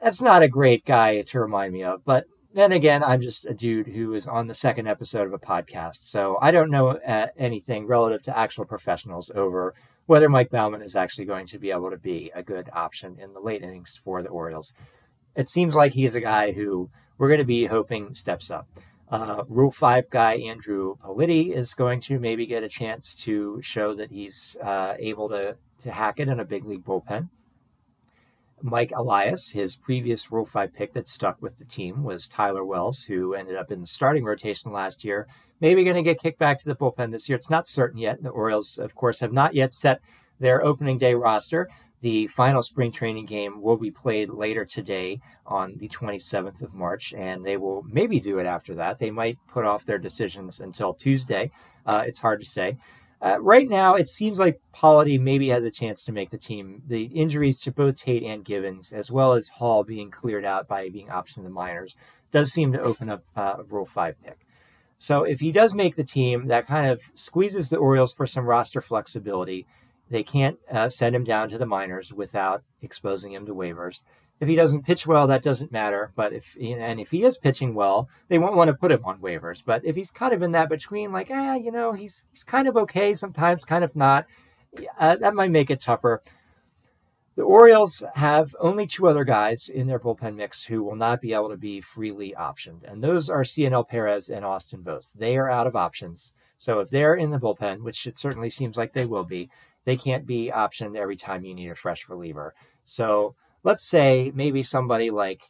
that's 0.03 0.23
not 0.23 0.43
a 0.43 0.49
great 0.49 0.85
guy 0.85 1.23
to 1.23 1.41
remind 1.41 1.73
me 1.73 1.83
of. 1.83 2.05
But 2.05 2.27
then 2.55 2.73
again, 2.73 3.05
I'm 3.05 3.21
just 3.21 3.45
a 3.45 3.55
dude 3.55 3.87
who 3.87 4.15
is 4.15 4.27
on 4.27 4.47
the 4.47 4.55
second 4.55 4.87
episode 4.87 5.27
of 5.27 5.33
a 5.35 5.39
podcast. 5.39 6.05
So 6.05 6.39
I 6.41 6.51
don't 6.51 6.71
know 6.71 6.91
uh, 6.91 7.27
anything 7.37 7.87
relative 7.87 8.23
to 8.23 8.39
actual 8.39 8.65
professionals 8.65 9.31
over 9.35 9.75
whether 10.07 10.29
Mike 10.29 10.51
Baumann 10.51 10.83
is 10.83 10.97
actually 10.97 11.25
going 11.25 11.47
to 11.49 11.59
be 11.59 11.71
able 11.71 11.91
to 11.91 11.99
be 11.99 12.31
a 12.35 12.43
good 12.43 12.71
option 12.73 13.19
in 13.21 13.33
the 13.33 13.41
late 13.41 13.63
innings 13.63 13.99
for 14.03 14.23
the 14.23 14.29
Orioles. 14.29 14.73
It 15.35 15.49
seems 15.49 15.75
like 15.75 15.93
he's 15.93 16.15
a 16.15 16.21
guy 16.21 16.53
who 16.53 16.89
we're 17.19 17.29
going 17.29 17.39
to 17.39 17.45
be 17.45 17.67
hoping 17.67 18.15
steps 18.15 18.51
up. 18.51 18.69
Uh, 19.09 19.45
Rule 19.49 19.71
5 19.71 20.11
guy 20.11 20.37
Andrew 20.37 20.97
Politi 21.05 21.55
is 21.55 21.75
going 21.75 22.01
to 22.03 22.19
maybe 22.19 22.47
get 22.47 22.65
a 22.65 22.69
chance 22.69 23.15
to 23.17 23.61
show 23.63 23.95
that 23.95 24.11
he's 24.11 24.57
uh, 24.63 24.95
able 24.99 25.29
to, 25.29 25.57
to 25.83 25.93
hack 25.93 26.21
it 26.21 26.29
in 26.29 26.41
a 26.41 26.45
big 26.45 26.65
league 26.65 26.85
bullpen. 26.85 27.29
Mike 28.63 28.93
Elias, 28.95 29.51
his 29.51 29.77
previous 29.77 30.33
Rule 30.33 30.47
5 30.47 30.73
pick 30.75 30.95
that 30.95 31.09
stuck 31.09 31.41
with 31.41 31.59
the 31.59 31.65
team 31.65 32.03
was 32.03 32.27
Tyler 32.27 32.65
Wells, 32.65 33.05
who 33.05 33.35
ended 33.35 33.57
up 33.57 33.71
in 33.71 33.81
the 33.81 33.87
starting 33.87 34.25
rotation 34.25 34.73
last 34.73 35.05
year 35.05 35.27
maybe 35.61 35.85
going 35.85 35.97
to 35.97 36.03
get 36.03 36.21
kicked 36.21 36.39
back 36.39 36.59
to 36.59 36.65
the 36.67 36.75
bullpen 36.75 37.11
this 37.11 37.29
year. 37.29 37.37
It's 37.37 37.51
not 37.51 37.69
certain 37.69 37.99
yet. 37.99 38.23
The 38.23 38.31
Orioles, 38.31 38.79
of 38.79 38.95
course, 38.95 39.21
have 39.21 39.33
not 39.33 39.55
yet 39.55 39.75
set 39.75 40.01
their 40.39 40.65
opening 40.65 40.99
day 40.99 41.15
roster. 41.15 41.69
The 42.03 42.27
final 42.29 42.63
spring 42.63 42.93
training 42.93 43.27
game 43.27 43.63
will 43.63 43.77
be 43.77 43.91
played 43.91 44.31
later 44.31 44.65
today 44.65 45.21
on 45.47 45.77
the 45.79 45.89
27th 45.89 46.63
of 46.63 46.75
March, 46.75 47.15
and 47.15 47.45
they 47.45 47.57
will 47.57 47.85
maybe 47.89 48.21
do 48.21 48.39
it 48.39 48.47
after 48.47 48.75
that. 48.75 48.99
They 48.99 49.11
might 49.11 49.39
put 49.49 49.65
off 49.65 49.87
their 49.87 49.99
decisions 49.99 50.61
until 50.61 50.93
Tuesday. 50.93 51.51
Uh, 51.87 52.05
it's 52.07 52.19
hard 52.19 52.41
to 52.41 52.47
say. 52.47 52.77
Uh, 53.27 53.41
right 53.41 53.69
now, 53.69 53.97
it 53.97 54.07
seems 54.07 54.39
like 54.39 54.61
Politi 54.73 55.19
maybe 55.19 55.49
has 55.49 55.65
a 55.65 55.71
chance 55.71 56.05
to 56.05 56.13
make 56.13 56.31
the 56.31 56.39
team. 56.39 56.83
The 56.87 57.07
injuries 57.07 57.61
to 57.63 57.73
both 57.73 57.97
Tate 57.97 58.23
and 58.23 58.45
Givens, 58.45 58.93
as 58.93 59.11
well 59.11 59.33
as 59.33 59.49
Hall 59.49 59.83
being 59.83 60.13
cleared 60.13 60.45
out 60.45 60.69
by 60.69 60.89
being 60.91 61.09
optioned 61.09 61.37
to 61.37 61.43
the 61.43 61.51
minors, 61.51 61.97
does 62.31 62.53
seem 62.53 62.73
to 62.73 62.81
open 62.81 63.11
up 63.11 63.25
uh, 63.37 63.57
a 63.59 63.63
Rule 63.65 63.85
5 63.85 64.15
pick. 64.23 64.47
So 64.97 65.25
if 65.25 65.41
he 65.41 65.51
does 65.51 65.75
make 65.75 65.97
the 65.97 66.05
team, 66.05 66.47
that 66.47 66.69
kind 66.69 66.89
of 66.89 67.01
squeezes 67.17 67.69
the 67.69 67.79
Orioles 67.79 68.15
for 68.15 68.29
some 68.29 68.47
roster 68.47 68.81
flexibility. 68.81 69.67
They 70.09 70.23
can't 70.23 70.59
uh, 70.71 70.89
send 70.89 71.17
him 71.17 71.25
down 71.25 71.49
to 71.49 71.59
the 71.59 71.67
minors 71.67 72.13
without 72.13 72.63
exposing 72.81 73.33
him 73.33 73.45
to 73.47 73.55
waivers. 73.55 74.05
If 74.39 74.49
he 74.49 74.55
doesn't 74.55 74.85
pitch 74.85 75.07
well, 75.07 75.27
that 75.29 75.43
doesn't 75.43 75.73
matter. 75.73 76.13
But 76.15 76.33
if 76.33 76.57
and 76.61 77.01
if 77.01 77.11
he 77.11 77.25
is 77.25 77.39
pitching 77.39 77.75
well, 77.75 78.09
they 78.29 78.39
won't 78.39 78.57
want 78.57 78.69
to 78.69 78.75
put 78.75 78.93
him 78.93 79.05
on 79.05 79.21
waivers. 79.21 79.63
But 79.65 79.85
if 79.85 79.97
he's 79.97 80.11
kind 80.11 80.35
of 80.35 80.43
in 80.43 80.53
that 80.53 80.69
between, 80.69 81.13
like 81.13 81.31
ah, 81.33 81.55
you 81.55 81.71
know, 81.71 81.93
he's 81.93 82.25
he's 82.31 82.45
kind 82.45 82.69
of 82.69 82.77
okay 82.77 83.15
sometimes, 83.15 83.65
kind 83.65 83.85
of 83.85 83.97
not, 83.97 84.27
uh, 84.99 85.17
that 85.17 85.35
might 85.35 85.51
make 85.51 85.71
it 85.71 85.81
tougher. 85.81 86.23
The 87.37 87.43
Orioles 87.43 88.03
have 88.15 88.57
only 88.61 88.87
two 88.87 89.09
other 89.09 89.25
guys 89.25 89.69
in 89.69 89.87
their 89.87 90.01
bullpen 90.01 90.37
mix 90.37 90.65
who 90.65 90.83
will 90.83 90.97
not 90.97 91.21
be 91.21 91.35
able 91.35 91.51
to 91.51 91.57
be 91.57 91.81
freely 91.81 92.35
optioned, 92.39 92.91
and 92.91 93.03
those 93.03 93.29
are 93.29 93.45
Cionel 93.45 93.85
Perez 93.85 94.31
and 94.31 94.45
Austin 94.45 94.83
Voth. 94.83 95.13
They 95.15 95.37
are 95.37 95.51
out 95.51 95.67
of 95.67 95.77
options. 95.77 96.33
So 96.59 96.81
if 96.81 96.89
they're 96.89 97.15
in 97.15 97.31
the 97.31 97.39
bullpen, 97.39 97.83
which 97.83 98.07
it 98.07 98.19
certainly 98.19 98.49
seems 98.51 98.77
like 98.77 98.93
they 98.93 99.05
will 99.05 99.25
be, 99.25 99.51
they 99.85 99.97
can't 99.97 100.27
be 100.27 100.51
optioned 100.55 100.97
every 100.97 101.17
time 101.17 101.45
you 101.45 101.55
need 101.55 101.71
a 101.71 101.75
fresh 101.75 102.09
reliever. 102.09 102.55
So 102.85 103.35
let's 103.63 103.85
say 103.85 104.33
maybe 104.35 104.63
somebody 104.63 105.11
like 105.11 105.43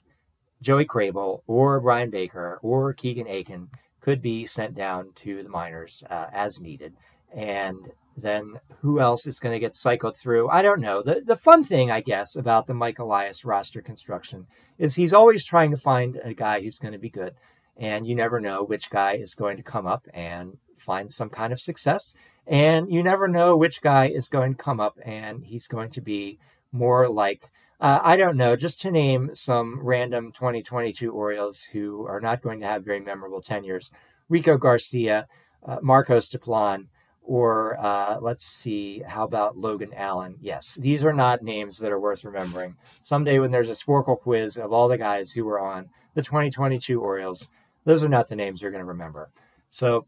Joey 0.63 0.87
Krehbiel 0.87 1.43
or 1.47 1.81
Bryan 1.81 2.11
Baker 2.11 2.59
or 2.63 2.93
Keegan 2.93 3.27
Akin 3.29 3.69
could 4.01 4.23
be 4.23 4.47
sent 4.47 4.75
down 4.75 5.11
to 5.17 5.43
the 5.43 5.49
minors 5.49 6.05
uh, 6.09 6.27
as 6.33 6.61
needed. 6.61 6.95
And 7.35 7.91
then 8.17 8.55
who 8.81 9.01
else 9.01 9.27
is 9.27 9.41
going 9.41 9.53
to 9.53 9.59
get 9.59 9.77
cycled 9.77 10.17
through? 10.17 10.49
I 10.49 10.63
don't 10.63 10.81
know. 10.81 11.03
The 11.03 11.21
the 11.25 11.37
fun 11.37 11.65
thing, 11.65 11.91
I 11.91 12.01
guess, 12.01 12.37
about 12.37 12.67
the 12.67 12.75
Mike 12.75 12.99
Elias 12.99 13.45
roster 13.45 13.83
construction 13.83 14.47
is 14.79 14.95
he's 14.95 15.13
always 15.13 15.45
trying 15.45 15.71
to 15.73 15.77
find 15.77 16.19
a 16.25 16.33
guy 16.33 16.61
who's 16.61 16.79
going 16.79 16.93
to 16.93 16.99
be 16.99 17.11
good, 17.11 17.35
and 17.77 18.07
you 18.07 18.15
never 18.15 18.41
know 18.41 18.63
which 18.63 18.91
guy 18.91 19.15
is 19.15 19.35
going 19.35 19.57
to 19.59 19.63
come 19.63 19.87
up 19.87 20.07
and 20.15 20.57
find 20.79 21.11
some 21.11 21.29
kind 21.29 21.53
of 21.53 21.61
success. 21.61 22.15
And 22.47 22.91
you 22.93 23.03
never 23.03 23.27
know 23.27 23.57
which 23.57 23.83
guy 23.83 24.07
is 24.09 24.29
going 24.29 24.55
to 24.55 24.63
come 24.63 24.79
up 24.79 24.99
and 25.05 25.45
he's 25.45 25.67
going 25.67 25.91
to 25.91 26.01
be 26.01 26.39
more 26.71 27.09
like, 27.09 27.51
uh, 27.81 28.01
I 28.03 28.17
don't 28.17 28.37
know, 28.37 28.57
just 28.57 28.81
to 28.83 28.91
name 28.91 29.31
some 29.35 29.81
random 29.81 30.33
2022 30.33 31.13
Orioles 31.13 31.63
who 31.63 32.07
are 32.07 32.21
not 32.21 32.43
going 32.43 32.61
to 32.61 32.67
have 32.67 32.85
very 32.85 33.01
memorable 33.01 33.43
tenures 33.43 33.91
Rico 34.29 34.57
Garcia, 34.57 35.27
uh, 35.65 35.77
Marcos 35.83 36.31
Diplan, 36.31 36.87
or 37.23 37.77
uh, 37.79 38.19
let's 38.21 38.47
see, 38.47 39.03
how 39.07 39.25
about 39.25 39.59
Logan 39.59 39.93
Allen? 39.95 40.37
Yes, 40.41 40.75
these 40.75 41.05
are 41.05 41.13
not 41.13 41.43
names 41.43 41.79
that 41.79 41.93
are 41.93 42.01
worth 42.01 42.25
remembering. 42.25 42.77
Someday, 43.03 43.39
when 43.39 43.51
there's 43.51 43.71
a 43.71 43.73
Sporcle 43.73 44.19
quiz 44.19 44.57
of 44.57 44.73
all 44.73 44.89
the 44.89 44.99
guys 44.99 45.33
who 45.33 45.45
were 45.45 45.61
on 45.61 45.89
the 46.15 46.23
2022 46.23 47.01
Orioles, 47.01 47.51
those 47.85 48.03
are 48.03 48.09
not 48.09 48.29
the 48.29 48.37
names 48.37 48.63
you're 48.63 48.71
going 48.71 48.83
to 48.83 48.87
remember. 48.87 49.31
So, 49.71 50.07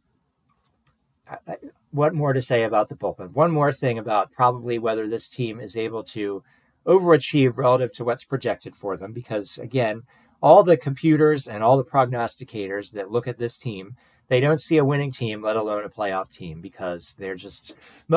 what 1.90 2.14
more 2.14 2.32
to 2.32 2.40
say 2.40 2.62
about 2.62 2.88
the 2.88 2.94
bullpen? 2.94 3.32
One 3.32 3.50
more 3.50 3.72
thing 3.72 3.98
about 3.98 4.32
probably 4.32 4.78
whether 4.78 5.06
this 5.06 5.28
team 5.28 5.60
is 5.60 5.76
able 5.76 6.04
to 6.04 6.42
overachieve 6.88 7.56
relative 7.56 7.92
to 7.92 8.04
what's 8.04 8.24
projected 8.24 8.74
for 8.74 8.96
them, 8.96 9.12
because 9.12 9.58
again, 9.58 10.02
all 10.40 10.64
the 10.64 10.76
computers 10.76 11.46
and 11.46 11.62
all 11.62 11.76
the 11.76 11.84
prognosticators 11.84 12.92
that 12.92 13.10
look 13.10 13.28
at 13.28 13.38
this 13.38 13.58
team 13.58 13.96
they 14.28 14.40
don't 14.40 14.60
see 14.60 14.76
a 14.76 14.84
winning 14.84 15.10
team, 15.10 15.42
let 15.42 15.56
alone 15.56 15.84
a 15.84 15.88
playoff 15.88 16.30
team, 16.30 16.60
because 16.60 17.14
they're 17.18 17.34
just, 17.34 17.74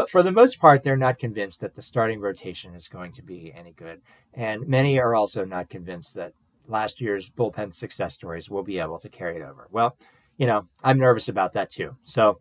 for 0.09 0.21
the 0.21 0.31
most 0.31 0.59
part, 0.59 0.83
they're 0.83 0.97
not 0.97 1.19
convinced 1.19 1.61
that 1.61 1.73
the 1.73 1.81
starting 1.81 2.19
rotation 2.19 2.75
is 2.75 2.89
going 2.89 3.13
to 3.13 3.21
be 3.21 3.53
any 3.55 3.71
good. 3.71 4.01
And 4.33 4.67
many 4.67 4.99
are 4.99 5.15
also 5.15 5.45
not 5.45 5.69
convinced 5.69 6.15
that 6.15 6.33
last 6.67 6.99
year's 6.99 7.29
bullpen 7.29 7.73
success 7.73 8.13
stories 8.13 8.49
will 8.49 8.63
be 8.63 8.79
able 8.79 8.99
to 8.99 9.09
carry 9.09 9.37
it 9.37 9.41
over. 9.41 9.67
Well, 9.71 9.95
you 10.37 10.47
know, 10.47 10.67
I'm 10.83 10.99
nervous 10.99 11.29
about 11.29 11.53
that 11.53 11.71
too. 11.71 11.95
So, 12.03 12.39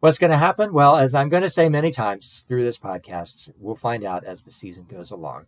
what's 0.00 0.18
going 0.18 0.30
to 0.30 0.36
happen? 0.36 0.72
Well, 0.72 0.96
as 0.96 1.14
I'm 1.14 1.28
going 1.28 1.42
to 1.42 1.50
say 1.50 1.68
many 1.68 1.90
times 1.90 2.44
through 2.46 2.64
this 2.64 2.78
podcast, 2.78 3.50
we'll 3.58 3.74
find 3.74 4.04
out 4.04 4.24
as 4.24 4.42
the 4.42 4.52
season 4.52 4.86
goes 4.88 5.10
along. 5.10 5.46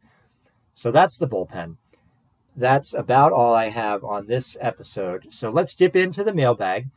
So, 0.72 0.90
that's 0.90 1.16
the 1.16 1.28
bullpen. 1.28 1.76
That's 2.56 2.94
about 2.94 3.32
all 3.32 3.54
I 3.54 3.68
have 3.68 4.04
on 4.04 4.26
this 4.26 4.56
episode. 4.60 5.28
So, 5.30 5.50
let's 5.50 5.74
dip 5.74 5.96
into 5.96 6.24
the 6.24 6.34
mailbag 6.34 6.88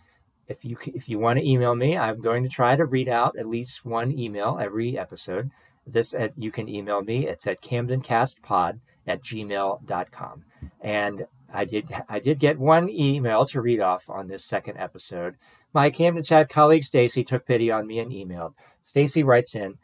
if 0.47 0.65
you 0.65 0.77
if 0.85 1.09
you 1.09 1.19
want 1.19 1.39
to 1.39 1.47
email 1.47 1.75
me, 1.75 1.97
I'm 1.97 2.21
going 2.21 2.43
to 2.43 2.49
try 2.49 2.75
to 2.75 2.85
read 2.85 3.09
out 3.09 3.37
at 3.37 3.47
least 3.47 3.85
one 3.85 4.17
email 4.17 4.57
every 4.61 4.97
episode. 4.97 5.51
This 5.85 6.13
at, 6.13 6.31
you 6.37 6.51
can 6.51 6.69
email 6.69 7.01
me. 7.01 7.27
It's 7.27 7.47
at 7.47 7.61
camdencastpod 7.61 8.79
at 9.05 9.23
gmail.com. 9.23 10.43
And 10.81 11.27
I 11.53 11.65
did 11.65 11.85
I 12.09 12.19
did 12.19 12.39
get 12.39 12.59
one 12.59 12.89
email 12.89 13.45
to 13.47 13.61
read 13.61 13.79
off 13.79 14.09
on 14.09 14.27
this 14.27 14.45
second 14.45 14.77
episode. 14.77 15.35
My 15.73 15.89
Camden 15.89 16.23
Chat 16.23 16.49
colleague 16.49 16.83
Stacy 16.83 17.23
took 17.23 17.45
pity 17.45 17.71
on 17.71 17.87
me 17.87 17.99
and 17.99 18.11
emailed. 18.11 18.53
Stacy 18.83 19.23
writes 19.23 19.55
in, 19.55 19.77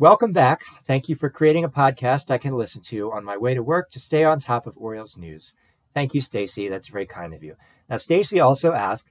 Welcome 0.00 0.32
back. 0.32 0.62
Thank 0.84 1.08
you 1.08 1.16
for 1.16 1.28
creating 1.28 1.64
a 1.64 1.68
podcast 1.68 2.30
I 2.30 2.38
can 2.38 2.54
listen 2.54 2.82
to 2.82 3.10
on 3.10 3.24
my 3.24 3.36
way 3.36 3.54
to 3.54 3.64
work 3.64 3.90
to 3.90 3.98
stay 3.98 4.22
on 4.22 4.38
top 4.38 4.68
of 4.68 4.76
Orioles 4.76 5.16
news. 5.16 5.56
Thank 5.92 6.14
you, 6.14 6.20
Stacy. 6.20 6.68
That's 6.68 6.86
very 6.86 7.04
kind 7.04 7.34
of 7.34 7.42
you. 7.42 7.56
Now, 7.90 7.96
Stacy 7.96 8.38
also 8.38 8.74
asked, 8.74 9.10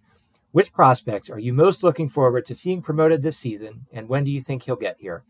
which 0.54 0.72
prospect 0.72 1.30
are 1.30 1.40
you 1.40 1.52
most 1.52 1.84
looking 1.84 2.08
forward 2.08 2.46
to 2.46 2.56
seeing 2.56 2.82
promoted 2.82 3.22
this 3.22 3.38
season, 3.38 3.86
and 3.92 4.08
when 4.08 4.24
do 4.24 4.32
you 4.32 4.40
think 4.40 4.64
he'll 4.64 4.78
get 4.78 4.96
here? 4.98 5.26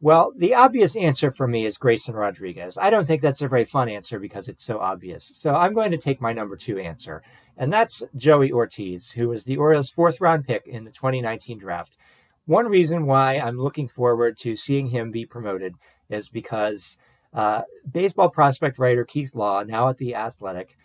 Well, 0.00 0.32
the 0.38 0.54
obvious 0.54 0.96
answer 0.96 1.30
for 1.30 1.46
me 1.46 1.66
is 1.66 1.76
Grayson 1.76 2.14
Rodriguez. 2.14 2.78
I 2.78 2.88
don't 2.88 3.04
think 3.04 3.20
that's 3.20 3.42
a 3.42 3.48
very 3.48 3.66
fun 3.66 3.90
answer 3.90 4.18
because 4.18 4.48
it's 4.48 4.64
so 4.64 4.78
obvious. 4.78 5.24
So 5.24 5.54
I'm 5.54 5.74
going 5.74 5.90
to 5.90 5.98
take 5.98 6.22
my 6.22 6.32
number 6.32 6.56
two 6.56 6.78
answer, 6.78 7.22
and 7.58 7.70
that's 7.70 8.02
Joey 8.16 8.52
Ortiz, 8.52 9.10
who 9.10 9.28
was 9.28 9.44
the 9.44 9.58
Orioles' 9.58 9.90
fourth 9.90 10.22
round 10.22 10.46
pick 10.46 10.66
in 10.66 10.84
the 10.84 10.90
2019 10.90 11.58
draft. 11.58 11.98
One 12.46 12.66
reason 12.66 13.06
why 13.06 13.38
I'm 13.38 13.58
looking 13.58 13.88
forward 13.88 14.36
to 14.38 14.54
seeing 14.54 14.88
him 14.88 15.10
be 15.10 15.24
promoted 15.24 15.76
is 16.10 16.28
because 16.28 16.98
uh, 17.32 17.62
baseball 17.90 18.28
prospect 18.28 18.78
writer 18.78 19.04
Keith 19.04 19.34
Law, 19.34 19.62
now 19.62 19.88
at 19.88 19.96
The 19.96 20.14
Athletic, 20.14 20.76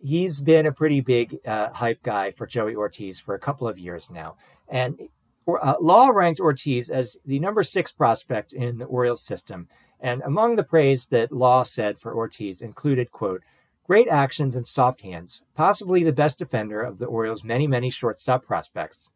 he's 0.00 0.38
been 0.38 0.64
a 0.66 0.72
pretty 0.72 1.00
big 1.00 1.38
uh, 1.44 1.70
hype 1.70 2.04
guy 2.04 2.30
for 2.30 2.46
Joey 2.46 2.76
Ortiz 2.76 3.18
for 3.18 3.34
a 3.34 3.40
couple 3.40 3.66
of 3.66 3.78
years 3.78 4.10
now. 4.10 4.36
And 4.68 5.08
uh, 5.48 5.74
Law 5.80 6.08
ranked 6.08 6.40
Ortiz 6.40 6.88
as 6.88 7.16
the 7.26 7.40
number 7.40 7.64
six 7.64 7.90
prospect 7.90 8.52
in 8.52 8.78
the 8.78 8.84
Orioles 8.84 9.22
system. 9.22 9.68
And 10.00 10.22
among 10.22 10.54
the 10.54 10.62
praise 10.62 11.06
that 11.06 11.32
Law 11.32 11.64
said 11.64 11.98
for 11.98 12.14
Ortiz 12.14 12.62
included, 12.62 13.10
quote, 13.10 13.42
great 13.84 14.06
actions 14.06 14.54
and 14.54 14.68
soft 14.68 15.00
hands, 15.00 15.42
possibly 15.56 16.04
the 16.04 16.12
best 16.12 16.38
defender 16.38 16.80
of 16.80 16.98
the 16.98 17.06
Orioles' 17.06 17.42
many, 17.42 17.66
many 17.66 17.90
shortstop 17.90 18.44
prospects. 18.44 19.10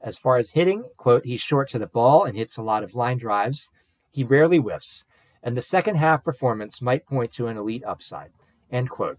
As 0.00 0.16
far 0.16 0.38
as 0.38 0.50
hitting, 0.50 0.84
quote, 0.96 1.24
he's 1.24 1.40
short 1.40 1.68
to 1.70 1.78
the 1.78 1.86
ball 1.86 2.24
and 2.24 2.36
hits 2.36 2.56
a 2.56 2.62
lot 2.62 2.84
of 2.84 2.94
line 2.94 3.18
drives. 3.18 3.70
He 4.10 4.24
rarely 4.24 4.58
whiffs, 4.58 5.04
and 5.42 5.56
the 5.56 5.62
second 5.62 5.96
half 5.96 6.24
performance 6.24 6.80
might 6.80 7.06
point 7.06 7.32
to 7.32 7.46
an 7.48 7.56
elite 7.56 7.84
upside, 7.84 8.30
end 8.70 8.90
quote. 8.90 9.18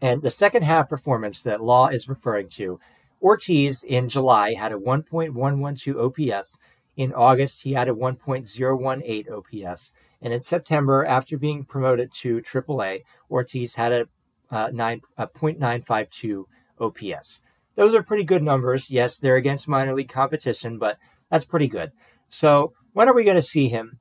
And 0.00 0.22
the 0.22 0.30
second 0.30 0.62
half 0.62 0.88
performance 0.88 1.42
that 1.42 1.62
Law 1.62 1.88
is 1.88 2.08
referring 2.08 2.48
to, 2.50 2.80
Ortiz 3.22 3.84
in 3.84 4.08
July 4.08 4.54
had 4.54 4.72
a 4.72 4.76
1.112 4.78 6.32
OPS. 6.32 6.58
In 6.96 7.12
August, 7.12 7.62
he 7.62 7.74
had 7.74 7.88
a 7.88 7.94
1.018 7.94 9.30
OPS. 9.30 9.92
And 10.22 10.32
in 10.32 10.42
September, 10.42 11.04
after 11.04 11.36
being 11.36 11.64
promoted 11.64 12.12
to 12.20 12.40
AAA, 12.40 13.02
Ortiz 13.30 13.74
had 13.74 13.92
a, 13.92 14.08
uh, 14.50 14.70
nine, 14.72 15.02
a 15.18 15.26
0.952 15.26 16.44
OPS. 16.78 17.40
Those 17.80 17.94
are 17.94 18.02
pretty 18.02 18.24
good 18.24 18.42
numbers. 18.42 18.90
Yes, 18.90 19.16
they're 19.16 19.36
against 19.36 19.66
minor 19.66 19.94
league 19.94 20.10
competition, 20.10 20.76
but 20.76 20.98
that's 21.30 21.46
pretty 21.46 21.66
good. 21.66 21.92
So, 22.28 22.74
when 22.92 23.08
are 23.08 23.14
we 23.14 23.24
going 23.24 23.36
to 23.36 23.42
see 23.42 23.70
him? 23.70 23.98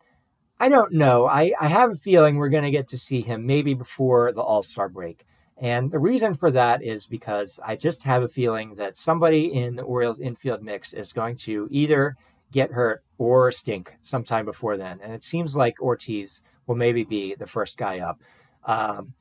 I 0.60 0.68
don't 0.68 0.92
know. 0.92 1.28
I, 1.30 1.54
I 1.58 1.70
have 1.70 1.92
a 1.92 1.96
feeling 1.96 2.36
we're 2.36 2.50
going 2.50 2.66
to 2.66 2.72
get 2.72 2.90
to 2.90 2.98
see 2.98 3.22
him 3.22 3.46
maybe 3.46 3.74
before 3.76 4.34
the 4.34 4.42
All 4.42 4.64
Star 4.64 4.90
break. 4.90 5.26
And 5.56 5.92
the 5.92 5.98
reason 5.98 6.36
for 6.36 6.52
that 6.52 6.84
is 6.84 7.06
because 7.06 7.58
I 7.66 7.78
just 7.78 8.04
have 8.04 8.22
a 8.22 8.28
feeling 8.28 8.76
that 8.76 8.98
somebody 8.98 9.54
in 9.54 9.78
the 9.78 9.84
Orioles 9.84 10.20
infield 10.20 10.62
mix 10.62 10.92
is 10.92 11.14
going 11.14 11.38
to 11.44 11.70
either 11.72 12.18
get 12.52 12.74
hurt 12.74 13.02
or 13.18 13.50
stink 13.50 13.96
sometime 14.02 14.44
before 14.44 14.76
then. 14.76 15.00
And 15.02 15.14
it 15.14 15.24
seems 15.24 15.56
like 15.56 15.82
Ortiz 15.82 16.42
will 16.68 16.76
maybe 16.76 17.06
be 17.06 17.34
the 17.34 17.48
first 17.48 17.78
guy 17.78 18.00
up. 18.00 18.20
Um, 18.66 19.14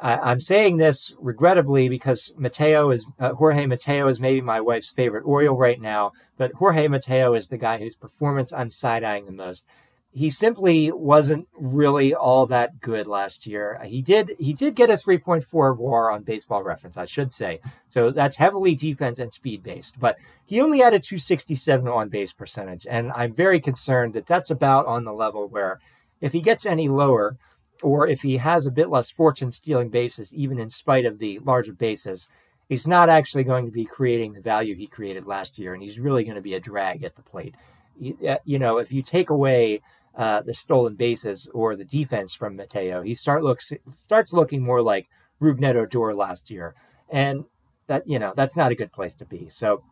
I, 0.00 0.32
am 0.32 0.40
saying 0.40 0.76
this 0.76 1.12
regrettably 1.18 1.88
because 1.88 2.32
Mateo 2.36 2.90
is 2.90 3.06
uh, 3.18 3.32
Jorge 3.34 3.66
Mateo 3.66 4.08
is 4.08 4.20
maybe 4.20 4.40
my 4.40 4.60
wife's 4.60 4.90
favorite 4.90 5.24
Oriole 5.24 5.56
right 5.56 5.80
now, 5.80 6.12
but 6.36 6.52
Jorge 6.52 6.88
Mateo 6.88 7.34
is 7.34 7.48
the 7.48 7.58
guy 7.58 7.78
whose 7.78 7.96
performance 7.96 8.52
I'm 8.52 8.70
side 8.70 9.04
eyeing 9.04 9.26
the 9.26 9.32
most 9.32 9.66
he 10.10 10.30
simply 10.30 10.90
wasn't 10.90 11.46
really 11.54 12.14
all 12.14 12.46
that 12.46 12.80
good 12.80 13.06
last 13.06 13.46
year. 13.46 13.80
He 13.84 14.00
did 14.02 14.34
he 14.38 14.52
did 14.52 14.74
get 14.74 14.90
a 14.90 14.94
3.4 14.94 15.76
WAR 15.76 16.10
on 16.10 16.22
Baseball 16.22 16.62
Reference, 16.62 16.96
I 16.96 17.04
should 17.04 17.32
say. 17.32 17.60
So 17.90 18.10
that's 18.10 18.36
heavily 18.36 18.74
defense 18.74 19.18
and 19.18 19.32
speed 19.32 19.62
based, 19.62 20.00
but 20.00 20.16
he 20.44 20.60
only 20.60 20.78
had 20.78 20.94
a 20.94 20.98
267 20.98 21.86
on 21.86 22.08
base 22.08 22.32
percentage, 22.32 22.86
and 22.88 23.12
I'm 23.12 23.34
very 23.34 23.60
concerned 23.60 24.14
that 24.14 24.26
that's 24.26 24.50
about 24.50 24.86
on 24.86 25.04
the 25.04 25.12
level 25.12 25.46
where 25.46 25.78
if 26.20 26.32
he 26.32 26.40
gets 26.40 26.66
any 26.66 26.88
lower, 26.88 27.36
or 27.82 28.06
if 28.06 28.22
he 28.22 28.38
has 28.38 28.66
a 28.66 28.72
bit 28.72 28.90
less 28.90 29.10
fortune 29.10 29.50
stealing 29.50 29.88
bases, 29.88 30.34
even 30.34 30.58
in 30.58 30.70
spite 30.70 31.06
of 31.06 31.18
the 31.18 31.38
larger 31.40 31.72
bases, 31.72 32.28
he's 32.68 32.86
not 32.86 33.08
actually 33.08 33.44
going 33.44 33.66
to 33.66 33.72
be 33.72 33.84
creating 33.84 34.32
the 34.32 34.40
value 34.40 34.74
he 34.74 34.86
created 34.86 35.26
last 35.26 35.58
year, 35.58 35.74
and 35.74 35.82
he's 35.82 35.98
really 35.98 36.24
going 36.24 36.36
to 36.36 36.42
be 36.42 36.54
a 36.54 36.60
drag 36.60 37.04
at 37.04 37.16
the 37.16 37.22
plate. 37.22 37.54
You 38.00 38.58
know, 38.58 38.78
if 38.78 38.92
you 38.92 39.02
take 39.02 39.30
away 39.30 39.80
uh, 40.18 40.42
the 40.42 40.52
stolen 40.52 40.96
bases 40.96 41.48
or 41.54 41.76
the 41.76 41.84
defense 41.84 42.34
from 42.34 42.56
Mateo. 42.56 43.02
He 43.02 43.14
start 43.14 43.44
looks 43.44 43.72
starts 44.04 44.32
looking 44.32 44.62
more 44.62 44.82
like 44.82 45.08
Rougned 45.40 45.76
Odor 45.76 46.12
last 46.12 46.50
year, 46.50 46.74
and 47.08 47.44
that 47.86 48.08
you 48.08 48.18
know 48.18 48.34
that's 48.36 48.56
not 48.56 48.72
a 48.72 48.74
good 48.74 48.92
place 48.92 49.14
to 49.14 49.24
be. 49.24 49.48
So 49.48 49.84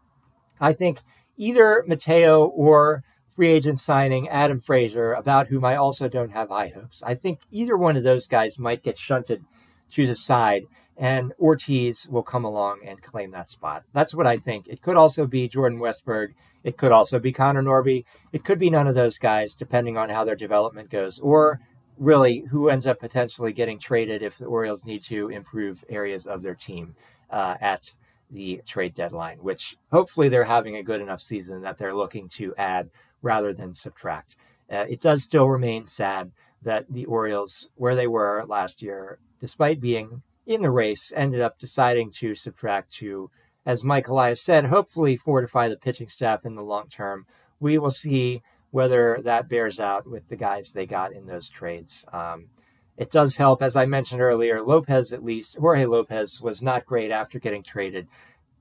I 0.61 0.73
think 0.73 1.01
either 1.37 1.85
Mateo 1.87 2.47
or 2.47 3.05
free 3.37 3.51
agent 3.51 3.79
signing 3.79 4.29
Adam 4.31 4.59
Frazier, 4.59 5.13
about 5.13 5.49
whom 5.49 5.65
I 5.65 5.77
also 5.77 6.09
don't 6.09 6.33
have 6.33 6.49
high 6.49 6.73
hopes. 6.75 7.03
I 7.03 7.15
think 7.15 7.41
either 7.53 7.77
one 7.77 7.97
of 7.97 8.03
those 8.03 8.27
guys 8.27 8.59
might 8.59 8.83
get 8.83 8.97
shunted 8.97 9.45
to 9.91 10.07
the 10.07 10.15
side, 10.15 10.65
and 10.97 11.35
Ortiz 11.39 12.09
will 12.09 12.23
come 12.23 12.45
along 12.45 12.81
and 12.87 13.03
claim 13.03 13.31
that 13.33 13.51
spot. 13.51 13.85
That's 13.93 14.15
what 14.15 14.27
I 14.27 14.39
think. 14.39 14.67
It 14.67 14.81
could 14.81 14.97
also 14.97 15.27
be 15.27 15.49
Jordan 15.49 15.79
Westburg. 15.79 16.33
it 16.65 16.79
could 16.79 16.91
also 16.91 17.19
be 17.19 17.31
Connor 17.31 17.63
Norby. 17.63 18.05
It 18.33 18.43
could 18.43 18.59
be 18.59 18.71
none 18.71 18.89
of 18.89 18.95
those 18.95 19.19
guys, 19.19 19.55
depending 19.55 19.99
on 19.99 20.09
how 20.09 20.25
their 20.25 20.35
development 20.35 20.91
goes, 20.91 21.19
or 21.19 21.61
really 21.99 22.41
who 22.51 22.71
ends 22.71 22.87
up 22.87 22.99
potentially 22.99 23.53
getting 23.53 23.79
traded 23.79 24.23
if 24.23 24.39
the 24.39 24.47
Orioles 24.47 24.85
need 24.87 25.03
to 25.03 25.29
improve 25.29 25.85
areas 25.91 26.27
of 26.27 26.43
their 26.43 26.55
team 26.55 26.97
uh, 27.31 27.57
at 27.61 27.93
the 28.31 28.63
trade 28.67 28.95
deadline, 28.95 29.39
which 29.39 29.77
hopefully 29.93 30.29
they're 30.29 30.45
having 30.45 30.77
a 30.77 30.83
good 30.83 31.01
enough 31.01 31.21
season 31.21 31.63
that 31.63 31.79
they're 31.79 31.95
looking 31.95 32.29
to 32.29 32.55
add 32.57 32.91
rather 33.23 33.53
than 33.53 33.75
subtract. 33.75 34.37
Uh, 34.71 34.85
it 34.89 35.01
does 35.01 35.23
still 35.23 35.49
remain 35.49 35.87
sad 35.87 36.33
that 36.63 36.87
the 36.91 37.05
Orioles, 37.05 37.69
where 37.77 37.95
they 37.95 38.07
were 38.07 38.45
last 38.47 38.83
year, 38.83 39.19
despite 39.41 39.81
being 39.81 40.23
in 40.47 40.63
the 40.63 40.71
race, 40.71 41.13
ended 41.15 41.41
up 41.41 41.59
deciding 41.59 42.11
to 42.11 42.35
subtract 42.35 42.93
to 42.93 43.31
as 43.65 43.83
Mike 43.83 44.07
Elias 44.07 44.41
said, 44.41 44.67
hopefully 44.67 45.17
fortify 45.17 45.69
the 45.69 45.77
pitching 45.77 46.09
staff 46.09 46.47
in 46.47 46.55
the 46.55 46.65
long 46.65 46.89
term 46.89 47.27
we 47.61 47.79
will 47.79 47.91
see 47.91 48.43
whether 48.71 49.21
that 49.25 49.49
bears 49.49 49.81
out 49.81 50.09
with 50.09 50.29
the 50.29 50.37
guys 50.37 50.73
they 50.73 50.87
got 50.87 51.13
in 51.13 51.27
those 51.27 51.49
trades. 51.49 52.05
Um, 52.13 52.49
it 52.97 53.11
does 53.11 53.37
help, 53.37 53.63
as 53.63 53.77
I 53.77 53.87
mentioned 53.87 54.21
earlier. 54.21 54.63
Lopez, 54.63 55.13
at 55.13 55.25
least, 55.25 55.57
Jorge 55.57 55.87
Lopez 55.87 56.41
was 56.41 56.63
not 56.63 56.87
great 56.87 57.11
after 57.11 57.39
getting 57.39 57.63
traded. 57.63 58.09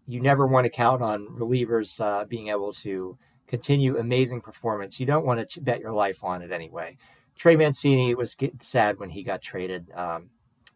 You 0.07 0.21
never 0.21 0.45
want 0.45 0.65
to 0.65 0.69
count 0.69 1.01
on 1.01 1.27
relievers 1.27 1.99
uh, 1.99 2.25
being 2.25 2.49
able 2.49 2.73
to 2.73 3.17
continue 3.47 3.97
amazing 3.97 4.41
performance. 4.41 4.99
You 4.99 5.05
don't 5.05 5.25
want 5.25 5.47
to 5.49 5.62
bet 5.62 5.79
your 5.79 5.93
life 5.93 6.23
on 6.23 6.41
it 6.41 6.51
anyway. 6.51 6.97
Trey 7.36 7.55
Mancini 7.55 8.15
was 8.15 8.36
sad 8.62 8.99
when 8.99 9.10
he 9.10 9.23
got 9.23 9.41
traded. 9.41 9.91
Um, 9.91 10.29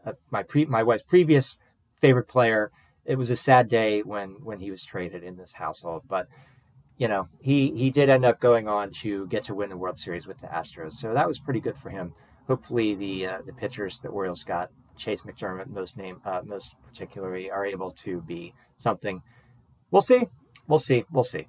uh, 0.05 0.13
my 0.29 0.43
pre- 0.43 0.65
my 0.65 0.83
wife's 0.83 1.03
previous 1.03 1.57
favorite 1.99 2.27
player. 2.27 2.71
It 3.05 3.17
was 3.17 3.29
a 3.29 3.35
sad 3.35 3.69
day 3.69 4.01
when 4.01 4.35
when 4.43 4.59
he 4.59 4.71
was 4.71 4.83
traded 4.83 5.23
in 5.23 5.37
this 5.37 5.53
household, 5.53 6.03
but 6.07 6.27
you 6.97 7.07
know 7.07 7.27
he 7.41 7.71
he 7.71 7.89
did 7.89 8.09
end 8.09 8.25
up 8.25 8.39
going 8.39 8.67
on 8.67 8.91
to 9.01 9.27
get 9.27 9.43
to 9.45 9.55
win 9.55 9.69
the 9.69 9.77
World 9.77 9.97
Series 9.97 10.27
with 10.27 10.39
the 10.39 10.47
Astros, 10.47 10.93
so 10.93 11.13
that 11.13 11.27
was 11.27 11.39
pretty 11.39 11.59
good 11.59 11.77
for 11.77 11.89
him. 11.89 12.13
Hopefully, 12.47 12.95
the 12.95 13.27
uh, 13.27 13.37
the 13.45 13.53
pitchers 13.53 13.99
that 13.99 14.09
Orioles 14.09 14.43
got, 14.43 14.69
Chayce 14.97 15.25
McDermott 15.25 15.67
most 15.67 15.97
name 15.97 16.21
uh, 16.25 16.41
most 16.43 16.75
particularly, 16.87 17.49
are 17.49 17.65
able 17.65 17.91
to 17.91 18.21
be 18.21 18.53
something. 18.77 19.21
We'll 19.91 20.01
see. 20.01 20.27
We'll 20.67 20.79
see. 20.79 21.05
We'll 21.11 21.23
see 21.23 21.47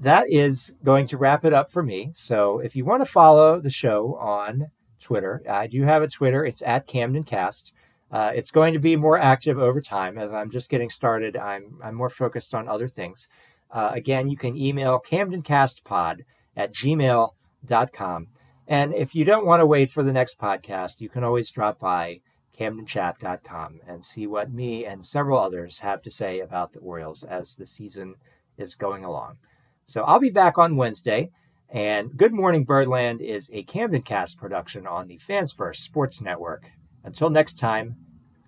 that 0.00 0.30
is 0.30 0.74
going 0.82 1.06
to 1.08 1.18
wrap 1.18 1.44
it 1.44 1.52
up 1.52 1.70
for 1.70 1.82
me. 1.82 2.10
So 2.14 2.58
if 2.58 2.74
you 2.74 2.84
want 2.84 3.04
to 3.04 3.10
follow 3.10 3.60
the 3.60 3.70
show 3.70 4.16
on 4.16 4.70
Twitter, 4.98 5.42
I 5.48 5.66
do 5.66 5.82
have 5.82 6.02
a 6.02 6.08
Twitter. 6.08 6.44
It's 6.44 6.62
at 6.62 6.88
CamdenCast. 6.88 7.72
Uh, 8.10 8.32
it's 8.34 8.50
going 8.50 8.72
to 8.72 8.78
be 8.78 8.96
more 8.96 9.18
active 9.18 9.58
over 9.58 9.80
time 9.80 10.18
as 10.18 10.32
I'm 10.32 10.50
just 10.50 10.70
getting 10.70 10.90
started. 10.90 11.36
I'm 11.36 11.78
I'm 11.82 11.94
more 11.94 12.10
focused 12.10 12.54
on 12.54 12.66
other 12.66 12.88
things. 12.88 13.28
Uh, 13.70 13.90
again, 13.92 14.28
you 14.28 14.36
can 14.36 14.56
email 14.56 15.00
CamdenCastPod 15.06 16.24
at 16.56 16.74
gmail.com. 16.74 18.26
And 18.66 18.94
if 18.94 19.14
you 19.14 19.24
don't 19.24 19.46
want 19.46 19.60
to 19.60 19.66
wait 19.66 19.90
for 19.90 20.02
the 20.02 20.12
next 20.12 20.38
podcast, 20.38 21.00
you 21.00 21.08
can 21.08 21.24
always 21.24 21.50
drop 21.50 21.78
by 21.78 22.20
CamdenChat.com 22.58 23.80
and 23.86 24.04
see 24.04 24.26
what 24.26 24.52
me 24.52 24.86
and 24.86 25.04
several 25.04 25.38
others 25.38 25.80
have 25.80 26.02
to 26.02 26.10
say 26.10 26.40
about 26.40 26.72
the 26.72 26.80
Orioles 26.80 27.22
as 27.22 27.54
the 27.54 27.66
season 27.66 28.16
is 28.58 28.74
going 28.74 29.04
along. 29.04 29.38
So 29.90 30.02
I'll 30.02 30.20
be 30.20 30.30
back 30.30 30.56
on 30.56 30.76
Wednesday. 30.76 31.32
And 31.68 32.16
Good 32.16 32.32
Morning 32.32 32.62
Birdland 32.64 33.20
is 33.20 33.50
a 33.52 33.64
Camden 33.64 34.02
Cast 34.02 34.38
production 34.38 34.86
on 34.86 35.08
the 35.08 35.18
Fans 35.18 35.52
First 35.52 35.82
Sports 35.82 36.20
Network. 36.20 36.70
Until 37.02 37.28
next 37.28 37.58
time, 37.58 37.96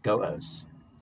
go 0.04 0.22
O's. 0.24 0.66